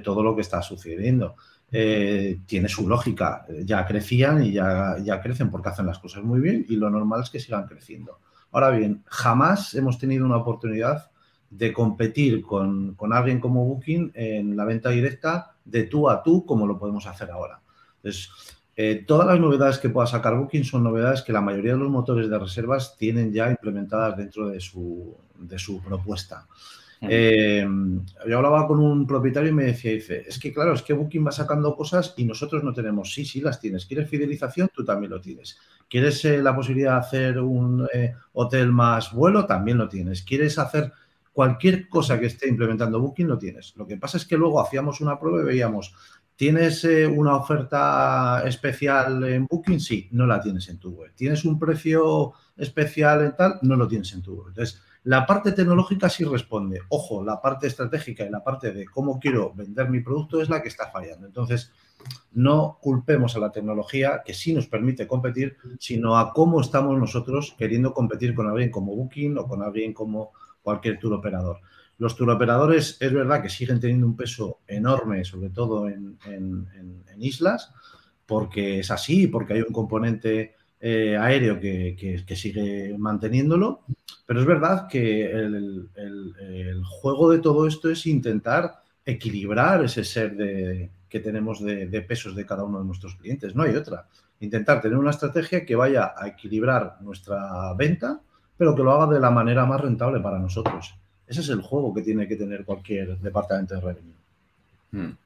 todo 0.02 0.24
lo 0.24 0.34
que 0.34 0.42
está 0.42 0.60
sucediendo. 0.60 1.36
Eh, 1.74 2.40
tiene 2.44 2.68
su 2.68 2.86
lógica, 2.86 3.46
ya 3.64 3.86
crecían 3.86 4.44
y 4.44 4.52
ya, 4.52 4.96
ya 5.02 5.22
crecen 5.22 5.50
porque 5.50 5.70
hacen 5.70 5.86
las 5.86 5.98
cosas 5.98 6.22
muy 6.22 6.38
bien 6.38 6.66
y 6.68 6.76
lo 6.76 6.90
normal 6.90 7.22
es 7.22 7.30
que 7.30 7.40
sigan 7.40 7.66
creciendo. 7.66 8.18
Ahora 8.50 8.68
bien, 8.70 9.02
jamás 9.06 9.74
hemos 9.74 9.98
tenido 9.98 10.26
una 10.26 10.36
oportunidad 10.36 11.10
de 11.48 11.72
competir 11.72 12.42
con, 12.42 12.96
alguien 13.12 13.40
como 13.40 13.64
Booking 13.64 14.12
en 14.14 14.56
la 14.56 14.66
venta 14.66 14.90
directa 14.90 15.54
de 15.64 15.84
tú 15.84 16.10
a 16.10 16.22
tú, 16.22 16.44
como 16.44 16.66
lo 16.66 16.78
podemos 16.78 17.06
hacer 17.06 17.30
ahora. 17.30 17.60
Entonces, 17.96 18.30
eh, 18.76 19.04
todas 19.06 19.26
las 19.26 19.40
novedades 19.40 19.78
que 19.78 19.88
pueda 19.88 20.06
sacar 20.06 20.36
Booking 20.36 20.64
son 20.64 20.82
novedades 20.82 21.22
que 21.22 21.32
la 21.32 21.40
mayoría 21.40 21.72
de 21.72 21.78
los 21.78 21.90
motores 21.90 22.28
de 22.28 22.38
reservas 22.38 22.96
tienen 22.98 23.32
ya 23.32 23.50
implementadas 23.50 24.16
dentro 24.16 24.48
de 24.48 24.60
su, 24.60 25.16
de 25.38 25.58
su 25.58 25.80
propuesta. 25.82 26.46
Eh, 27.02 27.66
yo 28.28 28.37
hablaba 28.37 28.66
con 28.66 28.78
un 28.78 29.06
propietario 29.06 29.50
y 29.50 29.54
me 29.54 29.64
decía, 29.64 29.92
dice, 29.92 30.25
es 30.26 30.38
que 30.38 30.52
claro, 30.52 30.73
es 30.73 30.82
que 30.82 30.92
Booking 30.92 31.26
va 31.26 31.32
sacando 31.32 31.75
cosas 31.75 32.14
y 32.16 32.25
nosotros 32.25 32.62
no 32.62 32.73
tenemos. 32.73 33.12
Sí, 33.12 33.25
sí, 33.25 33.40
las 33.40 33.61
tienes. 33.61 33.87
¿Quieres 33.87 34.09
fidelización? 34.09 34.71
Tú 34.73 34.85
también 34.85 35.11
lo 35.11 35.21
tienes. 35.21 35.59
¿Quieres 35.88 36.25
eh, 36.25 36.42
la 36.42 36.54
posibilidad 36.54 36.92
de 36.92 37.00
hacer 37.00 37.38
un 37.38 37.87
hotel 38.32 38.73
más 38.73 39.12
vuelo? 39.12 39.47
También 39.47 39.78
lo 39.78 39.88
tienes. 39.88 40.23
¿Quieres 40.23 40.59
hacer 40.59 40.92
cualquier 41.32 41.88
cosa 41.88 42.21
que 42.21 42.26
esté 42.26 42.49
implementando 42.49 43.00
Booking 43.00 43.28
lo 43.28 43.38
tienes. 43.38 43.75
Lo 43.76 43.87
que 43.87 43.97
pasa 43.97 44.18
es 44.18 44.26
que 44.26 44.37
luego 44.37 44.61
hacíamos 44.61 45.00
una 45.00 45.18
prueba 45.18 45.40
y 45.40 45.44
veíamos, 45.44 45.94
¿tienes 46.42 46.82
eh, 46.82 47.06
una 47.06 47.37
oferta 47.37 48.42
especial 48.44 49.22
en 49.22 49.46
Booking? 49.46 49.78
Sí, 49.78 50.08
no 50.11 50.26
la 50.26 50.40
tienes 50.40 50.68
en 50.70 50.80
tu 50.80 50.90
web. 50.90 51.12
¿Tienes 51.14 51.44
un 51.44 51.56
precio 51.56 52.32
especial 52.56 53.22
en 53.22 53.37
tal? 53.37 53.61
No 53.62 53.76
lo 53.76 53.87
tienes 53.87 54.12
en 54.12 54.22
tu 54.22 54.34
web. 54.34 54.49
Entonces, 54.49 54.82
la 55.04 55.25
parte 55.25 55.52
tecnológica 55.52 56.08
sí 56.08 56.25
responde. 56.25 56.80
Ojo, 56.88 57.22
la 57.22 57.40
parte 57.40 57.68
estratégica 57.68 58.25
y 58.25 58.30
la 58.30 58.42
parte 58.42 58.72
de 58.72 58.87
cómo 58.87 59.20
quiero 59.20 59.54
vender 59.54 59.88
mi 59.88 60.00
producto 60.00 60.42
es 60.42 60.49
la 60.49 60.61
que 60.61 60.66
está 60.66 60.88
fallando. 60.90 61.28
Entonces, 61.28 61.70
no 62.32 62.76
culpemos 62.82 63.37
a 63.37 63.38
la 63.38 63.52
tecnología 63.52 64.22
que 64.26 64.34
sí 64.34 64.52
nos 64.52 64.66
permite 64.66 65.06
competir, 65.06 65.58
sino 65.78 66.18
a 66.18 66.32
cómo 66.32 66.61
estamos 66.61 66.99
nosotros 66.99 67.54
queriendo 67.56 67.94
competir 67.94 68.34
con 68.34 68.49
alguien 68.49 68.72
como 68.72 68.96
Booking 68.96 69.38
o 69.38 69.46
con 69.46 69.62
alguien 69.62 69.92
como 69.92 70.32
cualquier 70.61 70.99
tour 70.99 71.12
operador. 71.12 71.61
Los 72.02 72.16
tour 72.16 72.30
operadores 72.30 72.97
es 72.99 73.12
verdad 73.12 73.40
que 73.40 73.49
siguen 73.49 73.78
teniendo 73.78 74.09
un 74.09 74.16
peso 74.16 74.59
enorme, 74.66 75.25
sobre 75.25 75.50
todo 75.50 75.87
en, 75.87 76.18
islas, 77.21 77.73
porque 78.26 78.80
es 78.80 78.90
así, 78.90 79.28
porque 79.28 79.52
hay 79.52 79.61
un 79.61 79.73
componente 79.73 80.56
eh, 80.80 81.16
aéreo 81.16 81.61
que, 81.61 82.35
sigue 82.35 82.97
manteniéndolo, 82.99 83.85
pero 84.26 84.40
es 84.40 84.47
verdad 84.47 84.88
que 84.88 85.30
el, 85.30 86.82
juego 86.85 87.30
de 87.30 87.38
todo 87.38 87.68
esto 87.68 87.88
es 87.88 88.04
intentar 88.06 88.80
equilibrar 89.06 89.85
ese 89.85 90.02
ser 90.02 90.35
de, 90.35 90.90
que 91.09 91.21
tenemos 91.21 91.62
de, 91.62 92.02
pesos 92.02 92.35
de 92.35 92.44
cada 92.44 92.64
uno 92.64 92.80
de 92.80 92.85
nuestros 92.85 93.14
clientes. 93.14 93.54
No 93.54 93.62
hay 93.62 93.76
otra. 93.76 94.09
Intentar 94.40 94.80
tener 94.80 94.99
una 94.99 95.11
estrategia 95.11 95.64
que 95.64 95.76
vaya 95.76 96.14
a 96.16 96.26
equilibrar 96.26 96.97
nuestra 97.00 97.73
venta 97.75 98.21
pero 98.56 98.75
que 98.75 98.82
lo 98.82 98.92
haga 98.92 99.12
de 99.12 99.21
la 99.21 99.30
manera 99.30 99.66
más 99.66 99.80
rentable 99.80 100.21
para 100.21 100.38
nosotros. 100.38 100.94
Ese 101.26 101.40
es 101.40 101.48
el 101.48 101.62
juego 101.62 101.94
que 101.94 102.02
tiene 102.02 102.28
que 102.28 102.36
tener 102.36 102.64
cualquier 102.64 103.18
departamento 103.18 103.74
de 103.74 103.80
revenue. 103.80 104.14
Hmm. 104.90 105.16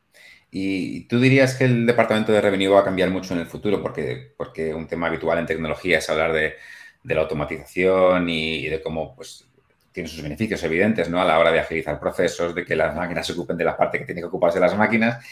¿Y 0.50 1.00
tú 1.08 1.20
dirías 1.20 1.54
que 1.54 1.64
el 1.64 1.86
departamento 1.86 2.32
de 2.32 2.40
revenue 2.40 2.68
va 2.68 2.80
a 2.80 2.84
cambiar 2.84 3.10
mucho 3.10 3.34
en 3.34 3.40
el 3.40 3.46
futuro? 3.46 3.82
Porque, 3.82 4.32
porque 4.36 4.72
un 4.72 4.86
tema 4.86 5.08
habitual 5.08 5.38
en 5.38 5.46
tecnología 5.46 5.98
es 5.98 6.08
hablar 6.08 6.32
de, 6.32 6.54
la 7.02 7.20
automatización 7.20 8.28
y, 8.28 8.66
de 8.68 8.80
cómo 8.80 9.14
pues, 9.14 9.46
tiene 9.92 10.08
sus 10.08 10.22
beneficios 10.22 10.62
evidentes 10.64 11.08
¿no? 11.10 11.20
a 11.20 11.24
la 11.24 11.38
hora 11.38 11.52
de 11.52 11.60
agilizar 11.60 12.00
procesos, 12.00 12.54
de 12.54 12.64
que 12.64 12.76
las 12.76 12.94
máquinas 12.94 13.26
se 13.26 13.32
ocupen 13.32 13.56
de 13.56 13.64
la 13.64 13.76
parte 13.76 13.98
que 13.98 14.06
tiene 14.06 14.20
que 14.20 14.26
ocuparse 14.26 14.60
las 14.60 14.76
máquinas. 14.76 15.24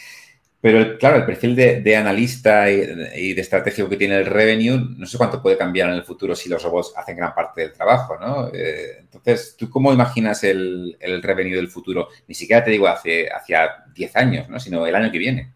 Pero 0.61 0.97
claro, 0.97 1.17
el 1.17 1.25
perfil 1.25 1.55
de, 1.55 1.95
analista 1.95 2.71
y, 2.71 3.33
de 3.33 3.41
estratégico 3.41 3.87
que 3.87 3.97
tiene 3.97 4.17
el 4.17 4.25
revenue, 4.25 4.95
no 4.97 5.05
sé 5.05 5.17
cuánto 5.17 5.41
puede 5.41 5.57
cambiar 5.57 5.89
en 5.89 5.95
el 5.95 6.03
futuro 6.03 6.35
si 6.35 6.49
los 6.49 6.63
robots 6.63 6.93
hacen 6.95 7.17
gran 7.17 7.35
parte 7.35 7.61
del 7.61 7.71
trabajo, 7.71 8.17
¿no? 8.19 8.47
Eh, 8.51 8.97
entonces, 9.01 9.55
¿tú 9.57 9.69
cómo 9.69 9.93
imaginas 9.93 10.43
el, 10.43 10.97
revenue 11.21 11.55
del 11.55 11.67
futuro? 11.67 12.07
Ni 12.27 12.33
siquiera 12.33 12.63
te 12.63 12.71
digo 12.71 12.87
hace, 12.87 13.29
hacia 13.29 13.85
10 13.93 14.15
años, 14.15 14.49
¿no? 14.49 14.59
Sino 14.59 14.87
el 14.87 14.95
año 14.95 15.11
que 15.11 15.19
viene. 15.19 15.53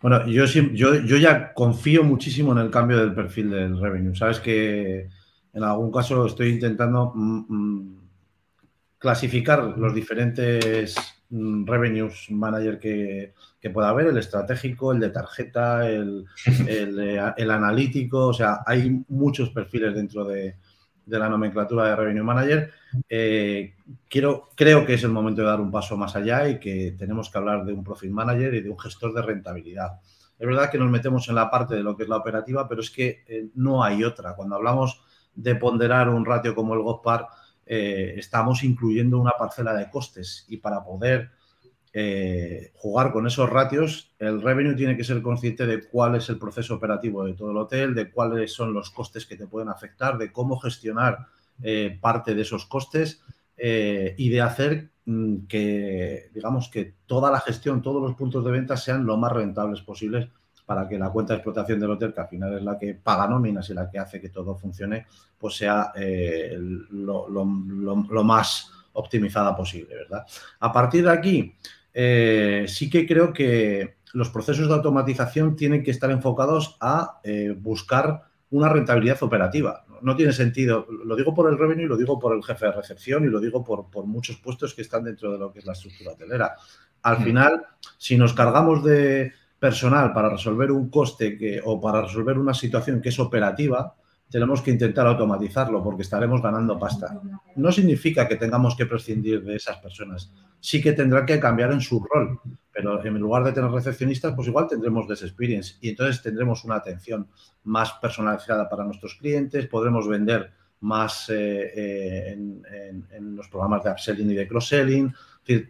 Bueno, 0.00 0.26
yo, 0.26 0.46
yo, 0.46 1.16
ya 1.16 1.52
confío 1.52 2.02
muchísimo 2.02 2.52
en 2.52 2.58
el 2.58 2.70
cambio 2.70 2.98
del 2.98 3.14
perfil 3.14 3.50
del 3.50 3.80
revenue. 3.80 4.16
Sabes 4.16 4.40
que 4.40 5.06
en 5.52 5.62
algún 5.62 5.92
caso 5.92 6.26
estoy 6.26 6.48
intentando 6.48 7.12
mm, 7.14 7.44
mm, 7.48 8.00
clasificar 8.98 9.62
los 9.76 9.94
diferentes 9.94 10.96
revenues 11.32 12.30
manager 12.30 12.78
que, 12.78 13.32
que 13.60 13.70
pueda 13.70 13.88
haber, 13.88 14.08
el 14.08 14.18
estratégico, 14.18 14.92
el 14.92 15.00
de 15.00 15.10
tarjeta, 15.10 15.88
el, 15.88 16.26
el, 16.68 17.50
analítico, 17.50 18.28
o 18.28 18.32
sea, 18.32 18.60
hay 18.66 19.02
muchos 19.08 19.50
perfiles 19.50 19.94
dentro 19.94 20.24
de, 20.24 20.56
la 21.06 21.28
nomenclatura 21.28 21.88
de 21.88 21.96
Revenue 21.96 22.22
Manager. 22.22 22.70
Eh, 23.08 23.74
quiero, 24.08 24.50
creo 24.54 24.84
que 24.84 24.94
es 24.94 25.04
el 25.04 25.10
momento 25.10 25.42
de 25.42 25.48
dar 25.48 25.60
un 25.60 25.70
paso 25.70 25.96
más 25.96 26.14
allá 26.16 26.48
y 26.48 26.60
que 26.60 26.94
tenemos 26.98 27.30
que 27.30 27.38
hablar 27.38 27.64
de 27.64 27.72
un 27.72 27.82
Profit 27.82 28.10
Manager 28.10 28.54
y 28.54 28.60
de 28.60 28.70
un 28.70 28.78
gestor 28.78 29.12
de 29.12 29.22
rentabilidad. 29.22 30.00
es 30.38 30.46
verdad 30.46 30.70
que 30.70 30.78
nos 30.78 30.90
metemos 30.90 31.28
en 31.28 31.34
la 31.34 31.50
parte 31.50 31.74
de 31.74 31.82
lo 31.82 31.96
que 31.96 32.04
es 32.04 32.08
la 32.08 32.16
operativa, 32.16 32.68
pero 32.68 32.80
es 32.80 32.90
que 32.90 33.24
eh, 33.26 33.48
no 33.54 33.82
hay 33.82 34.04
otra. 34.04 34.34
Cuando 34.34 34.56
hablamos 34.56 35.02
de 35.34 35.54
ponderar 35.54 36.08
un 36.08 36.24
ratio 36.24 36.54
como 36.54 36.74
el 36.74 36.82
GOPAR, 36.82 37.26
eh, 37.66 38.14
estamos 38.16 38.64
incluyendo 38.64 39.18
una 39.18 39.32
parcela 39.38 39.74
de 39.74 39.88
costes 39.90 40.44
y 40.48 40.56
para 40.58 40.84
poder 40.84 41.30
eh, 41.92 42.72
jugar 42.74 43.12
con 43.12 43.26
esos 43.26 43.48
ratios, 43.48 44.14
el 44.18 44.42
revenue 44.42 44.74
tiene 44.74 44.96
que 44.96 45.04
ser 45.04 45.22
consciente 45.22 45.66
de 45.66 45.88
cuál 45.88 46.16
es 46.16 46.28
el 46.28 46.38
proceso 46.38 46.74
operativo 46.74 47.24
de 47.24 47.34
todo 47.34 47.50
el 47.50 47.58
hotel, 47.58 47.94
de 47.94 48.10
cuáles 48.10 48.52
son 48.52 48.72
los 48.72 48.90
costes 48.90 49.26
que 49.26 49.36
te 49.36 49.46
pueden 49.46 49.68
afectar, 49.68 50.18
de 50.18 50.32
cómo 50.32 50.58
gestionar 50.58 51.26
eh, 51.62 51.98
parte 52.00 52.34
de 52.34 52.42
esos 52.42 52.66
costes 52.66 53.22
y 53.54 54.28
de 54.28 54.40
hacer 54.40 54.90
mm, 55.04 55.46
que, 55.46 56.30
digamos, 56.34 56.68
que 56.68 56.94
toda 57.06 57.30
la 57.30 57.38
gestión, 57.38 57.80
todos 57.80 58.02
los 58.02 58.16
puntos 58.16 58.44
de 58.44 58.50
venta 58.50 58.76
sean 58.76 59.06
lo 59.06 59.16
más 59.16 59.30
rentables 59.30 59.82
posibles 59.82 60.28
para 60.64 60.88
que 60.88 60.98
la 60.98 61.10
cuenta 61.10 61.32
de 61.32 61.38
explotación 61.38 61.80
del 61.80 61.90
hotel, 61.90 62.14
que 62.14 62.20
al 62.20 62.28
final 62.28 62.54
es 62.54 62.62
la 62.62 62.78
que 62.78 62.94
paga 62.94 63.26
nóminas 63.26 63.68
y 63.70 63.74
la 63.74 63.90
que 63.90 63.98
hace 63.98 64.20
que 64.20 64.28
todo 64.28 64.56
funcione, 64.56 65.06
pues 65.38 65.56
sea 65.56 65.92
lo, 65.96 67.28
lo 67.28 68.24
más 68.24 68.70
optimizada 68.94 69.56
posible, 69.56 69.96
¿verdad? 69.96 70.24
A 70.60 70.72
partir 70.72 71.04
de 71.04 71.10
aquí, 71.10 71.56
eh, 71.94 72.64
sí 72.68 72.88
que 72.88 73.06
creo 73.06 73.32
que 73.32 73.96
los 74.14 74.30
procesos 74.30 74.68
de 74.68 74.74
automatización 74.74 75.56
tienen 75.56 75.82
que 75.82 75.90
estar 75.90 76.10
enfocados 76.10 76.76
a 76.80 77.20
eh, 77.24 77.54
buscar 77.58 78.24
una 78.50 78.68
rentabilidad 78.68 79.22
operativa. 79.22 79.84
No 80.02 80.16
tiene 80.16 80.32
sentido, 80.32 80.86
lo 81.04 81.16
digo 81.16 81.32
por 81.32 81.50
el 81.50 81.58
revenue 81.58 81.84
y 81.84 81.88
lo 81.88 81.96
digo 81.96 82.18
por 82.18 82.34
el 82.34 82.42
jefe 82.42 82.66
de 82.66 82.72
recepción 82.72 83.24
y 83.24 83.28
lo 83.28 83.40
digo 83.40 83.64
por, 83.64 83.86
muchos 84.04 84.36
puestos 84.36 84.74
que 84.74 84.82
están 84.82 85.04
dentro 85.04 85.32
de 85.32 85.38
lo 85.38 85.52
que 85.52 85.60
es 85.60 85.64
la 85.64 85.72
estructura 85.72 86.12
hotelera. 86.12 86.54
Al 87.02 87.20
mm. 87.20 87.24
final, 87.24 87.66
si 87.96 88.18
nos 88.18 88.34
cargamos 88.34 88.84
de 88.84 89.32
personal 89.62 90.12
para 90.12 90.28
resolver 90.28 90.72
un 90.72 90.90
coste 90.90 91.38
que, 91.38 91.60
o 91.64 91.80
para 91.80 92.02
resolver 92.02 92.36
una 92.36 92.52
situación 92.52 93.00
que 93.00 93.10
es 93.10 93.18
operativa, 93.20 93.94
tenemos 94.28 94.60
que 94.60 94.72
intentar 94.72 95.06
automatizarlo 95.06 95.84
porque 95.84 96.02
estaremos 96.02 96.42
ganando 96.42 96.76
pasta. 96.80 97.20
No 97.54 97.70
significa 97.70 98.26
que 98.26 98.34
tengamos 98.34 98.74
que 98.74 98.86
prescindir 98.86 99.44
de 99.44 99.54
esas 99.54 99.76
personas. 99.76 100.32
Sí 100.58 100.82
que 100.82 100.94
tendrán 100.94 101.26
que 101.26 101.38
cambiar 101.38 101.70
en 101.70 101.80
su 101.80 102.02
rol, 102.02 102.40
pero 102.72 103.04
en 103.04 103.14
lugar 103.18 103.44
de 103.44 103.52
tener 103.52 103.70
recepcionistas, 103.70 104.34
pues 104.34 104.48
igual 104.48 104.66
tendremos 104.66 105.06
des 105.06 105.22
experience 105.22 105.76
y 105.80 105.90
entonces 105.90 106.20
tendremos 106.20 106.64
una 106.64 106.74
atención 106.74 107.28
más 107.62 107.92
personalizada 108.02 108.68
para 108.68 108.82
nuestros 108.82 109.14
clientes, 109.14 109.68
podremos 109.68 110.08
vender 110.08 110.50
más 110.80 111.30
eh, 111.30 111.70
eh, 111.76 112.32
en, 112.32 113.36
los 113.36 113.46
programas 113.46 113.84
de 113.84 113.92
upselling 113.92 114.32
y 114.32 114.34
de 114.34 114.48
cross-selling. 114.48 115.14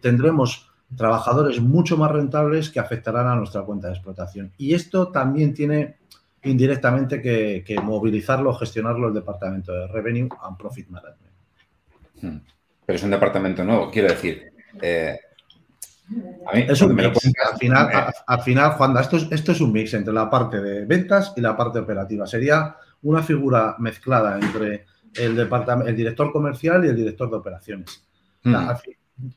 tendremos 0.01 0.72
trabajadores 0.95 1.59
mucho 1.61 1.97
más 1.97 2.11
rentables 2.11 2.69
que 2.69 2.79
afectarán 2.79 3.27
a 3.27 3.35
nuestra 3.35 3.61
cuenta 3.61 3.87
de 3.87 3.93
explotación. 3.93 4.51
Y 4.57 4.73
esto 4.73 5.09
también 5.09 5.53
tiene 5.53 5.97
indirectamente 6.43 7.21
que, 7.21 7.75
movilizarlo, 7.81 8.53
gestionarlo 8.53 9.07
el 9.07 9.13
departamento 9.13 9.71
de 9.71 9.87
Revenue 9.87 10.29
and 10.41 10.57
Profit 10.57 10.89
Management. 10.89 11.33
Hmm. 12.21 12.37
Pero 12.85 12.97
es 12.97 13.03
un 13.03 13.11
departamento 13.11 13.63
nuevo, 13.63 13.89
quiero 13.89 14.09
decir. 14.09 14.51
Eh, 14.81 15.17
es 16.53 16.81
un 16.81 16.95
mix. 16.95 17.07
al, 17.51 17.57
final, 17.57 18.13
al, 18.27 18.41
final, 18.41 18.71
Juan, 18.71 18.97
esto 18.97 19.17
es, 19.17 19.27
esto 19.31 19.53
es 19.53 19.61
un 19.61 19.71
mix 19.71 19.93
entre 19.93 20.13
la 20.13 20.29
parte 20.29 20.59
de 20.59 20.85
ventas 20.85 21.33
y 21.37 21.41
la 21.41 21.55
parte 21.55 21.79
operativa. 21.79 22.27
Sería 22.27 22.75
una 23.03 23.23
figura 23.23 23.75
mezclada 23.79 24.37
entre 24.37 24.85
el, 25.15 25.35
departamento, 25.35 25.89
el 25.89 25.95
director 25.95 26.31
comercial 26.31 26.83
y 26.83 26.89
el 26.89 26.95
director 26.95 27.29
de 27.29 27.37
operaciones. 27.37 28.05
Hmm 28.43 28.55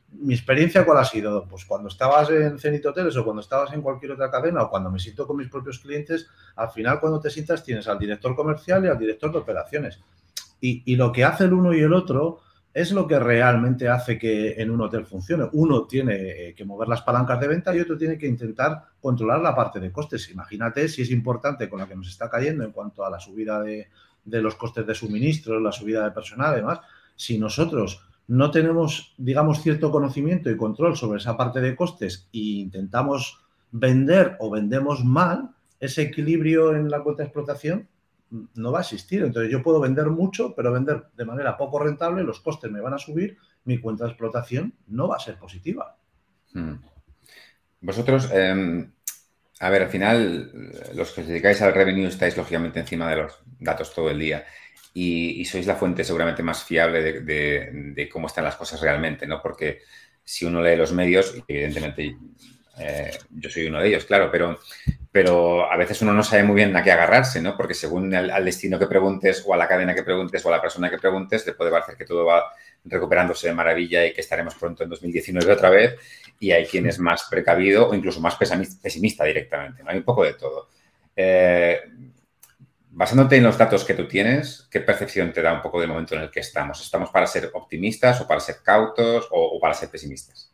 mi 0.09 0.33
experiencia, 0.33 0.85
¿cuál 0.85 0.97
ha 0.97 1.05
sido? 1.05 1.45
Pues 1.47 1.65
cuando 1.65 1.87
estabas 1.87 2.29
en 2.31 2.57
Zenit 2.57 2.85
Hoteles 2.85 3.15
o 3.15 3.23
cuando 3.23 3.41
estabas 3.41 3.73
en 3.73 3.81
cualquier 3.81 4.13
otra 4.13 4.31
cadena 4.31 4.63
o 4.63 4.69
cuando 4.69 4.89
me 4.89 4.99
siento 4.99 5.27
con 5.27 5.37
mis 5.37 5.49
propios 5.49 5.79
clientes, 5.79 6.27
al 6.55 6.71
final 6.71 6.99
cuando 6.99 7.19
te 7.19 7.29
sientas 7.29 7.63
tienes 7.63 7.87
al 7.87 7.99
director 7.99 8.35
comercial 8.35 8.83
y 8.85 8.87
al 8.87 8.97
director 8.97 9.31
de 9.31 9.37
operaciones. 9.37 9.99
Y, 10.59 10.95
lo 10.95 11.11
que 11.11 11.23
hace 11.23 11.43
el 11.43 11.53
uno 11.53 11.71
y 11.71 11.81
el 11.81 11.93
otro 11.93 12.39
es 12.73 12.91
lo 12.91 13.05
que 13.07 13.19
realmente 13.19 13.87
hace 13.87 14.17
que 14.17 14.53
en 14.59 14.71
un 14.71 14.81
hotel 14.81 15.05
funcione. 15.05 15.47
Uno 15.53 15.85
tiene 15.85 16.15
eh, 16.15 16.55
que 16.55 16.65
mover 16.65 16.87
las 16.87 17.03
palancas 17.03 17.39
de 17.39 17.47
venta 17.47 17.75
y 17.75 17.79
otro 17.79 17.95
tiene 17.95 18.17
que 18.17 18.27
intentar 18.27 18.85
controlar 18.99 19.39
la 19.39 19.55
parte 19.55 19.79
de 19.79 19.91
costes. 19.91 20.31
Imagínate 20.31 20.87
si 20.87 21.03
es 21.03 21.11
importante 21.11 21.69
con 21.69 21.79
la 21.79 21.87
que 21.87 21.95
nos 21.95 22.07
está 22.07 22.27
cayendo 22.27 22.63
en 22.63 22.71
cuanto 22.71 23.05
a 23.05 23.11
la 23.11 23.19
subida 23.19 23.61
de, 23.61 23.87
de 24.25 24.41
los 24.41 24.55
costes 24.55 24.85
de 24.85 24.95
suministro, 24.95 25.59
la 25.59 25.71
subida 25.71 26.03
de 26.03 26.11
personal, 26.11 26.53
además. 26.53 26.79
Si 27.15 27.37
nosotros 27.37 28.06
no 28.27 28.51
tenemos, 28.51 29.13
digamos, 29.17 29.61
cierto 29.61 29.91
conocimiento 29.91 30.49
y 30.49 30.57
control 30.57 30.97
sobre 30.97 31.19
esa 31.19 31.37
parte 31.37 31.61
de 31.61 31.75
costes 31.75 32.27
e 32.33 32.61
intentamos 32.61 33.39
vender 33.71 34.35
o 34.39 34.49
vendemos 34.49 35.03
mal, 35.03 35.51
ese 35.79 36.03
equilibrio 36.03 36.75
en 36.75 36.89
la 36.89 37.01
cuota 37.01 37.23
de 37.23 37.27
explotación 37.27 37.87
no 38.29 38.71
va 38.71 38.79
a 38.79 38.81
existir. 38.81 39.23
Entonces 39.23 39.51
yo 39.51 39.63
puedo 39.63 39.79
vender 39.79 40.07
mucho, 40.07 40.53
pero 40.55 40.73
vender 40.73 41.05
de 41.15 41.25
manera 41.25 41.55
poco 41.55 41.79
rentable, 41.79 42.23
los 42.23 42.41
costes 42.41 42.69
me 42.69 42.81
van 42.81 42.93
a 42.93 42.97
subir, 42.97 43.37
mi 43.63 43.79
cuenta 43.79 44.03
de 44.03 44.11
explotación 44.11 44.73
no 44.87 45.07
va 45.07 45.15
a 45.15 45.19
ser 45.19 45.37
positiva. 45.37 45.95
Hmm. 46.53 46.75
Vosotros, 47.79 48.29
em, 48.33 48.91
a 49.59 49.69
ver, 49.69 49.83
al 49.83 49.89
final, 49.89 50.51
los 50.95 51.11
que 51.11 51.21
os 51.21 51.27
dedicáis 51.27 51.61
al 51.61 51.73
revenue 51.73 52.07
estáis 52.07 52.35
lógicamente 52.35 52.79
encima 52.79 53.09
de 53.09 53.17
los 53.17 53.39
datos 53.59 53.93
todo 53.93 54.09
el 54.09 54.19
día 54.19 54.45
y, 54.99 55.45
sois 55.45 55.67
la 55.67 55.75
fuente 55.75 56.03
seguramente 56.03 56.41
más 56.41 56.63
fiable 56.63 57.21
de, 57.21 58.09
cómo 58.11 58.25
están 58.25 58.43
las 58.43 58.55
cosas 58.55 58.81
realmente, 58.81 59.27
¿no? 59.27 59.41
Porque 59.43 59.81
si 60.23 60.43
uno 60.43 60.59
lee 60.59 60.75
los 60.75 60.91
medios, 60.91 61.35
y 61.47 61.53
evidentemente 61.53 62.17
eh, 62.79 63.11
yo 63.29 63.47
soy 63.47 63.67
uno 63.67 63.79
de 63.79 63.89
ellos, 63.89 64.05
claro, 64.05 64.29
pero, 64.31 64.59
pero 65.11 65.71
a 65.71 65.77
veces 65.77 66.01
uno 66.01 66.13
no 66.13 66.23
sabe 66.23 66.41
muy 66.41 66.55
bien 66.55 66.75
a 66.75 66.83
qué 66.83 66.91
agarrarse, 66.91 67.39
¿no? 67.43 67.55
Porque 67.55 67.75
según 67.75 68.13
al 68.15 68.43
destino 68.43 68.79
que 68.79 68.87
preguntes 68.87 69.43
o 69.45 69.53
a 69.53 69.57
la 69.57 69.67
cadena 69.67 69.93
que 69.93 70.01
preguntes 70.01 70.43
o 70.43 70.49
a 70.49 70.53
la 70.53 70.61
persona 70.61 70.89
que 70.89 70.97
preguntes, 70.97 71.45
le 71.45 71.53
puede 71.53 71.69
parecer 71.69 71.95
que 71.95 72.05
todo 72.05 72.25
va 72.25 72.51
recuperándose 72.83 73.49
de 73.49 73.53
maravilla 73.53 74.03
y 74.03 74.13
que 74.13 74.21
estaremos 74.21 74.55
pronto 74.55 74.83
en 74.83 74.89
2019 74.89 75.51
otra 75.51 75.69
vez 75.69 75.95
y 76.39 76.51
hay 76.51 76.65
quien 76.65 76.87
es 76.87 76.97
más 76.97 77.27
precavido 77.29 77.87
o 77.87 77.93
incluso 77.93 78.19
más 78.19 78.35
pesimista 78.35 79.25
directamente, 79.25 79.83
¿no? 79.83 79.91
Hay 79.91 79.97
un 79.97 80.03
poco 80.03 80.23
de 80.23 80.33
todo. 80.33 80.69
Eh, 81.15 81.81
basándote 82.97 83.37
en 83.37 83.43
los 83.43 83.55
datos 83.55 83.85
que 83.85 83.93
tú 83.93 84.07
tienes, 84.07 84.67
¿qué 84.71 84.81
percepción 84.81 85.31
te 85.31 85.43
da 85.43 85.53
un 85.53 85.61
poco 85.61 85.79
del 85.79 85.89
momento 85.89 86.15
en 86.15 86.21
el 86.21 86.31
que 86.31 86.39
estamos? 86.39 86.81
¿Estamos 86.81 87.11
para 87.11 87.27
ser 87.27 87.51
optimistas 87.53 88.19
o 88.21 88.27
para 88.27 88.39
ser 88.39 88.55
cautos 88.63 89.27
o, 89.29 89.59
para 89.61 89.75
ser 89.75 89.91
pesimistas? 89.91 90.51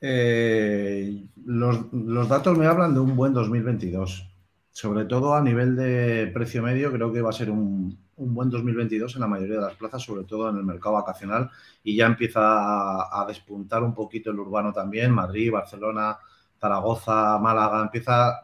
Eh, 0.00 1.24
los, 1.44 2.28
datos 2.28 2.58
me 2.58 2.66
hablan 2.66 2.92
de 2.92 2.98
un 2.98 3.14
buen 3.14 3.32
2022. 3.32 4.32
Sobre 4.72 5.04
todo 5.04 5.36
a 5.36 5.40
nivel 5.40 5.76
de 5.76 6.26
precio 6.34 6.60
medio, 6.60 6.90
creo 6.90 7.12
que 7.12 7.22
va 7.22 7.30
a 7.30 7.32
ser 7.32 7.52
un, 7.52 7.96
buen 8.16 8.50
2022 8.50 9.14
en 9.14 9.20
la 9.20 9.28
mayoría 9.28 9.60
de 9.60 9.66
las 9.66 9.76
plazas, 9.76 10.02
sobre 10.02 10.24
todo 10.24 10.50
en 10.50 10.56
el 10.56 10.64
mercado 10.64 10.96
vacacional. 10.96 11.48
Y 11.84 11.94
ya 11.94 12.06
empieza 12.06 12.40
a, 12.40 13.22
a 13.22 13.26
despuntar 13.28 13.84
un 13.84 13.94
poquito 13.94 14.32
el 14.32 14.40
urbano 14.40 14.72
también. 14.72 15.12
Madrid, 15.12 15.52
Barcelona, 15.52 16.18
Zaragoza, 16.60 17.38
Málaga. 17.38 17.82
Empieza 17.82 18.42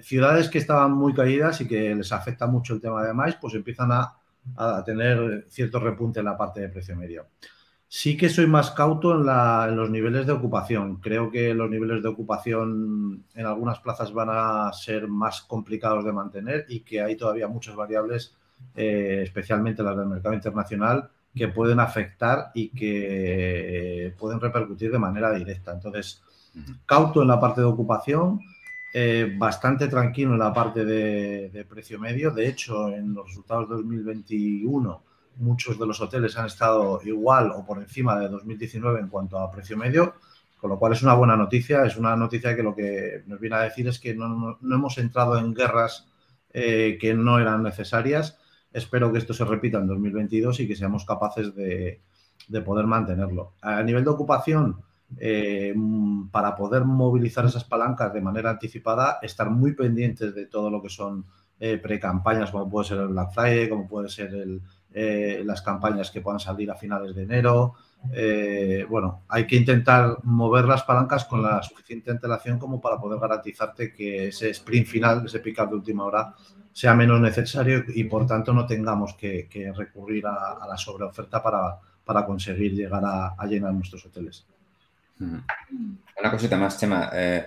ciudades 0.00 0.48
que 0.48 0.58
estaban 0.58 0.92
muy 0.92 1.14
caídas 1.14 1.60
y 1.60 1.68
que 1.68 1.94
les 1.94 2.12
afecta 2.12 2.46
mucho 2.46 2.74
el 2.74 2.80
tema 2.80 3.04
de 3.04 3.12
más, 3.12 3.36
pues 3.36 3.54
empiezan 3.54 3.90
a, 3.92 4.14
tener 4.84 5.46
cierto 5.48 5.80
repunte 5.80 6.20
en 6.20 6.26
la 6.26 6.36
parte 6.36 6.60
de 6.60 6.68
precio 6.68 6.94
medio. 6.94 7.26
Sí 7.88 8.16
que 8.16 8.28
soy 8.28 8.46
más 8.46 8.70
cauto 8.70 9.12
en, 9.12 9.76
los 9.76 9.90
niveles 9.90 10.24
de 10.26 10.32
ocupación. 10.32 10.96
Creo 10.96 11.30
que 11.30 11.52
los 11.52 11.68
niveles 11.68 12.02
de 12.02 12.08
ocupación 12.08 13.24
en 13.34 13.46
algunas 13.46 13.80
plazas 13.80 14.12
van 14.12 14.28
a 14.30 14.72
ser 14.72 15.08
más 15.08 15.42
complicados 15.42 16.04
de 16.04 16.12
mantener 16.12 16.66
y 16.68 16.80
que 16.80 17.00
hay 17.00 17.16
todavía 17.16 17.48
muchas 17.48 17.74
variables, 17.74 18.36
eh, 18.76 19.22
especialmente 19.24 19.82
las 19.82 19.96
del 19.96 20.06
mercado 20.06 20.34
internacional, 20.34 21.10
que 21.34 21.48
pueden 21.48 21.80
afectar 21.80 22.50
y 22.54 22.68
que 22.68 24.14
pueden 24.18 24.40
repercutir 24.40 24.92
de 24.92 24.98
manera 24.98 25.32
directa. 25.32 25.72
Entonces, 25.72 26.22
cauto 26.86 27.22
en 27.22 27.28
la 27.28 27.40
parte 27.40 27.60
de 27.60 27.66
ocupación, 27.66 28.40
eh, 28.98 29.30
bastante 29.36 29.88
tranquilo 29.88 30.32
en 30.32 30.38
la 30.38 30.54
parte 30.54 30.82
de, 30.82 31.66
precio 31.68 31.98
medio. 31.98 32.30
De 32.30 32.48
hecho, 32.48 32.88
en 32.88 33.12
los 33.12 33.26
resultados 33.26 33.68
de 33.68 33.74
2021, 33.74 35.02
muchos 35.36 35.78
de 35.78 35.86
los 35.86 36.00
hoteles 36.00 36.38
han 36.38 36.46
estado 36.46 37.02
igual 37.04 37.50
o 37.50 37.66
por 37.66 37.76
encima 37.76 38.18
de 38.18 38.30
2019 38.30 39.00
en 39.00 39.08
cuanto 39.08 39.38
a 39.38 39.50
precio 39.50 39.76
medio, 39.76 40.14
con 40.58 40.70
lo 40.70 40.78
cual 40.78 40.94
es 40.94 41.02
una 41.02 41.12
buena 41.12 41.36
noticia. 41.36 41.84
Es 41.84 41.98
una 41.98 42.16
noticia 42.16 42.56
que 42.56 42.62
lo 42.62 42.74
que 42.74 43.22
nos 43.26 43.38
viene 43.38 43.56
a 43.56 43.64
decir 43.64 43.86
es 43.86 43.98
que 43.98 44.14
no, 44.14 44.58
hemos 44.62 44.96
entrado 44.96 45.36
en 45.36 45.52
guerras 45.52 46.08
eh, 46.54 46.96
que 46.98 47.12
no 47.12 47.38
eran 47.38 47.62
necesarias. 47.62 48.38
Espero 48.72 49.12
que 49.12 49.18
esto 49.18 49.34
se 49.34 49.44
repita 49.44 49.76
en 49.76 49.88
2022 49.88 50.60
y 50.60 50.68
que 50.68 50.74
seamos 50.74 51.04
capaces 51.04 51.54
de, 51.54 52.00
de 52.48 52.60
poder 52.62 52.86
mantenerlo. 52.86 53.52
A 53.60 53.82
nivel 53.82 54.04
de 54.04 54.10
ocupación, 54.10 54.80
eh, 55.18 55.74
para 56.30 56.54
poder 56.54 56.84
movilizar 56.84 57.44
esas 57.44 57.64
palancas 57.64 58.12
de 58.12 58.20
manera 58.20 58.50
anticipada, 58.50 59.18
estar 59.22 59.50
muy 59.50 59.72
pendientes 59.72 60.34
de 60.34 60.46
todo 60.46 60.70
lo 60.70 60.82
que 60.82 60.88
son 60.88 61.24
eh, 61.58 61.78
pre-campañas, 61.78 62.50
como 62.50 62.68
puede 62.68 62.88
ser 62.88 62.98
el 62.98 63.08
Black 63.08 63.32
Friday, 63.32 63.68
como 63.68 63.88
puede 63.88 64.08
ser 64.08 64.30
eh, 64.92 65.42
las 65.44 65.62
campañas 65.62 66.10
que 66.10 66.20
puedan 66.20 66.40
salir 66.40 66.70
a 66.70 66.74
finales 66.74 67.14
de 67.14 67.22
enero, 67.22 67.74
eh, 68.12 68.86
bueno, 68.88 69.22
hay 69.28 69.46
que 69.46 69.56
intentar 69.56 70.18
mover 70.24 70.64
las 70.66 70.82
palancas 70.82 71.24
con 71.24 71.42
la 71.42 71.62
suficiente 71.62 72.10
antelación 72.10 72.58
como 72.58 72.80
para 72.80 72.98
poder 72.98 73.18
garantizarte 73.18 73.92
que 73.92 74.28
ese 74.28 74.50
sprint 74.50 74.86
final, 74.86 75.26
ese 75.26 75.40
pick-up 75.40 75.68
de 75.68 75.76
última 75.76 76.04
hora, 76.04 76.34
sea 76.72 76.94
menos 76.94 77.20
necesario 77.20 77.84
y 77.88 78.04
por 78.04 78.26
tanto 78.26 78.52
no 78.52 78.66
tengamos 78.66 79.14
que, 79.14 79.48
recurrir 79.74 80.26
a, 80.26 80.66
la 80.68 80.76
sobreoferta 80.76 81.42
para, 81.42 81.78
para 82.04 82.26
conseguir 82.26 82.74
llegar 82.74 83.02
a, 83.04 83.46
llenar 83.46 83.72
nuestros 83.72 84.04
hoteles. 84.06 84.46
Una 85.20 86.30
cosita 86.30 86.56
más, 86.56 86.78
Chema. 86.78 87.10
Eh, 87.12 87.46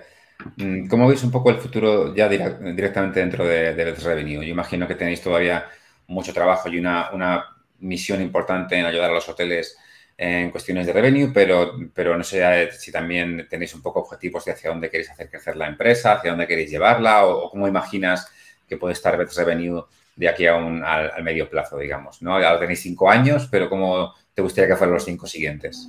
mm, 0.56 0.88
¿Cómo 0.88 1.08
veis 1.08 1.22
un 1.22 1.30
poco 1.30 1.50
el 1.50 1.56
futuro 1.56 2.14
ya 2.14 2.28
directamente 2.28 3.20
dentro 3.20 3.44
de, 3.44 3.74
de 3.74 3.94
Revenue? 3.94 4.44
Yo 4.44 4.52
imagino 4.52 4.86
que 4.86 4.94
tenéis 4.94 5.22
todavía 5.22 5.66
mucho 6.06 6.32
trabajo 6.32 6.68
y 6.68 6.78
una, 6.78 7.10
una 7.12 7.44
misión 7.80 8.20
importante 8.20 8.76
en 8.76 8.86
ayudar 8.86 9.10
a 9.10 9.14
los 9.14 9.28
hoteles 9.28 9.76
en 10.22 10.50
cuestiones 10.50 10.86
de 10.86 10.92
revenue, 10.92 11.30
pero, 11.32 11.78
pero 11.94 12.16
no 12.16 12.22
sé 12.22 12.70
si 12.72 12.92
también 12.92 13.46
tenéis 13.48 13.74
un 13.74 13.80
poco 13.80 14.00
objetivos 14.00 14.44
de 14.44 14.52
hacia 14.52 14.68
dónde 14.68 14.90
queréis 14.90 15.10
hacer 15.10 15.30
crecer 15.30 15.56
la 15.56 15.66
empresa, 15.66 16.12
hacia 16.12 16.30
dónde 16.30 16.46
queréis 16.46 16.70
llevarla 16.70 17.24
o, 17.24 17.48
cómo 17.50 17.66
imaginas 17.66 18.30
que 18.68 18.76
puede 18.76 18.92
estar 18.92 19.16
Bet 19.16 19.32
Revenue 19.32 19.82
de 20.16 20.28
aquí 20.28 20.46
a 20.46 20.56
un, 20.56 20.84
al, 20.84 21.22
medio 21.24 21.48
plazo, 21.48 21.78
digamos. 21.78 22.20
¿no? 22.20 22.38
Ya 22.38 22.58
tenéis 22.58 22.82
cinco 22.82 23.10
años, 23.10 23.48
pero 23.50 23.70
¿cómo 23.70 24.14
te 24.34 24.42
gustaría 24.42 24.68
que 24.68 24.76
fueran 24.76 24.92
los 24.92 25.06
cinco 25.06 25.26
siguientes? 25.26 25.88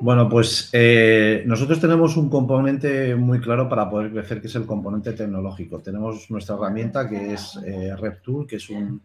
Bueno, 0.00 0.30
pues 0.30 0.70
eh, 0.72 1.42
nosotros 1.46 1.78
tenemos 1.78 2.16
un 2.16 2.30
componente 2.30 3.14
muy 3.14 3.38
claro 3.38 3.68
para 3.68 3.90
poder 3.90 4.10
crecer, 4.10 4.40
que 4.40 4.46
es 4.46 4.54
el 4.54 4.64
componente 4.64 5.12
tecnológico. 5.12 5.80
Tenemos 5.80 6.30
nuestra 6.30 6.56
herramienta 6.56 7.06
que 7.06 7.34
es 7.34 7.58
eh, 7.66 7.94
RepTool, 7.94 8.46
que 8.46 8.56
es 8.56 8.70
un, 8.70 9.02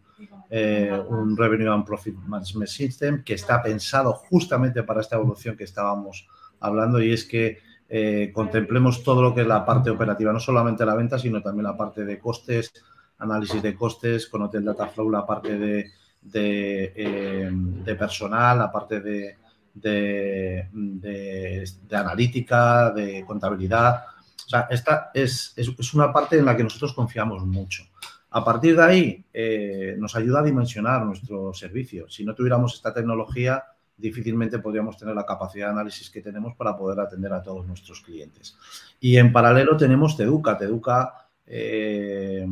eh, 0.48 0.98
un 1.08 1.36
Revenue 1.36 1.70
and 1.70 1.84
Profit 1.84 2.14
Management 2.14 2.68
System 2.68 3.22
que 3.22 3.34
está 3.34 3.62
pensado 3.62 4.14
justamente 4.14 4.82
para 4.84 5.02
esta 5.02 5.16
evolución 5.16 5.54
que 5.54 5.64
estábamos 5.64 6.26
hablando 6.60 7.02
y 7.02 7.12
es 7.12 7.24
que 7.24 7.58
eh, 7.88 8.32
contemplemos 8.34 9.02
todo 9.04 9.22
lo 9.22 9.34
que 9.34 9.42
es 9.42 9.46
la 9.46 9.66
parte 9.66 9.90
operativa, 9.90 10.32
no 10.32 10.40
solamente 10.40 10.86
la 10.86 10.94
venta, 10.94 11.18
sino 11.18 11.42
también 11.42 11.64
la 11.64 11.76
parte 11.76 12.04
de 12.04 12.18
costes, 12.18 12.72
análisis 13.18 13.62
de 13.62 13.74
costes, 13.74 14.26
con 14.28 14.42
Hotel 14.42 14.64
Data 14.64 14.86
Flow, 14.86 15.10
la 15.10 15.26
parte 15.26 15.58
de, 15.58 15.90
de, 16.22 16.92
eh, 16.96 17.94
personal, 17.98 18.58
la 18.58 18.72
parte 18.72 19.00
de, 19.00 19.36
de, 19.76 21.64
analítica, 21.92 22.90
de 22.90 23.24
contabilidad. 23.26 24.04
O 24.46 24.48
sea, 24.48 24.66
esta 24.70 25.10
es, 25.12 25.52
es, 25.56 25.94
una 25.94 26.12
parte 26.12 26.38
en 26.38 26.44
la 26.44 26.56
que 26.56 26.64
nosotros 26.64 26.92
confiamos 26.92 27.44
mucho. 27.44 27.84
A 28.30 28.44
partir 28.44 28.76
de 28.76 28.82
ahí, 28.82 29.24
eh, 29.32 29.96
nos 29.98 30.14
ayuda 30.16 30.40
a 30.40 30.44
dimensionar 30.44 31.04
nuestro 31.04 31.54
servicio. 31.54 32.08
Si 32.08 32.24
no 32.24 32.34
tuviéramos 32.34 32.74
esta 32.74 32.92
tecnología, 32.92 33.62
difícilmente 33.96 34.58
podríamos 34.58 34.96
tener 34.96 35.14
la 35.14 35.24
capacidad 35.24 35.66
de 35.66 35.72
análisis 35.72 36.10
que 36.10 36.20
tenemos 36.20 36.54
para 36.54 36.76
poder 36.76 37.00
atender 37.00 37.32
a 37.32 37.42
todos 37.42 37.66
nuestros 37.66 38.00
clientes. 38.00 38.56
Y 39.00 39.16
en 39.16 39.32
paralelo 39.32 39.76
tenemos 39.76 40.16
Teduca. 40.16 40.58
Teduca 40.58 41.28
eh, 41.46 42.46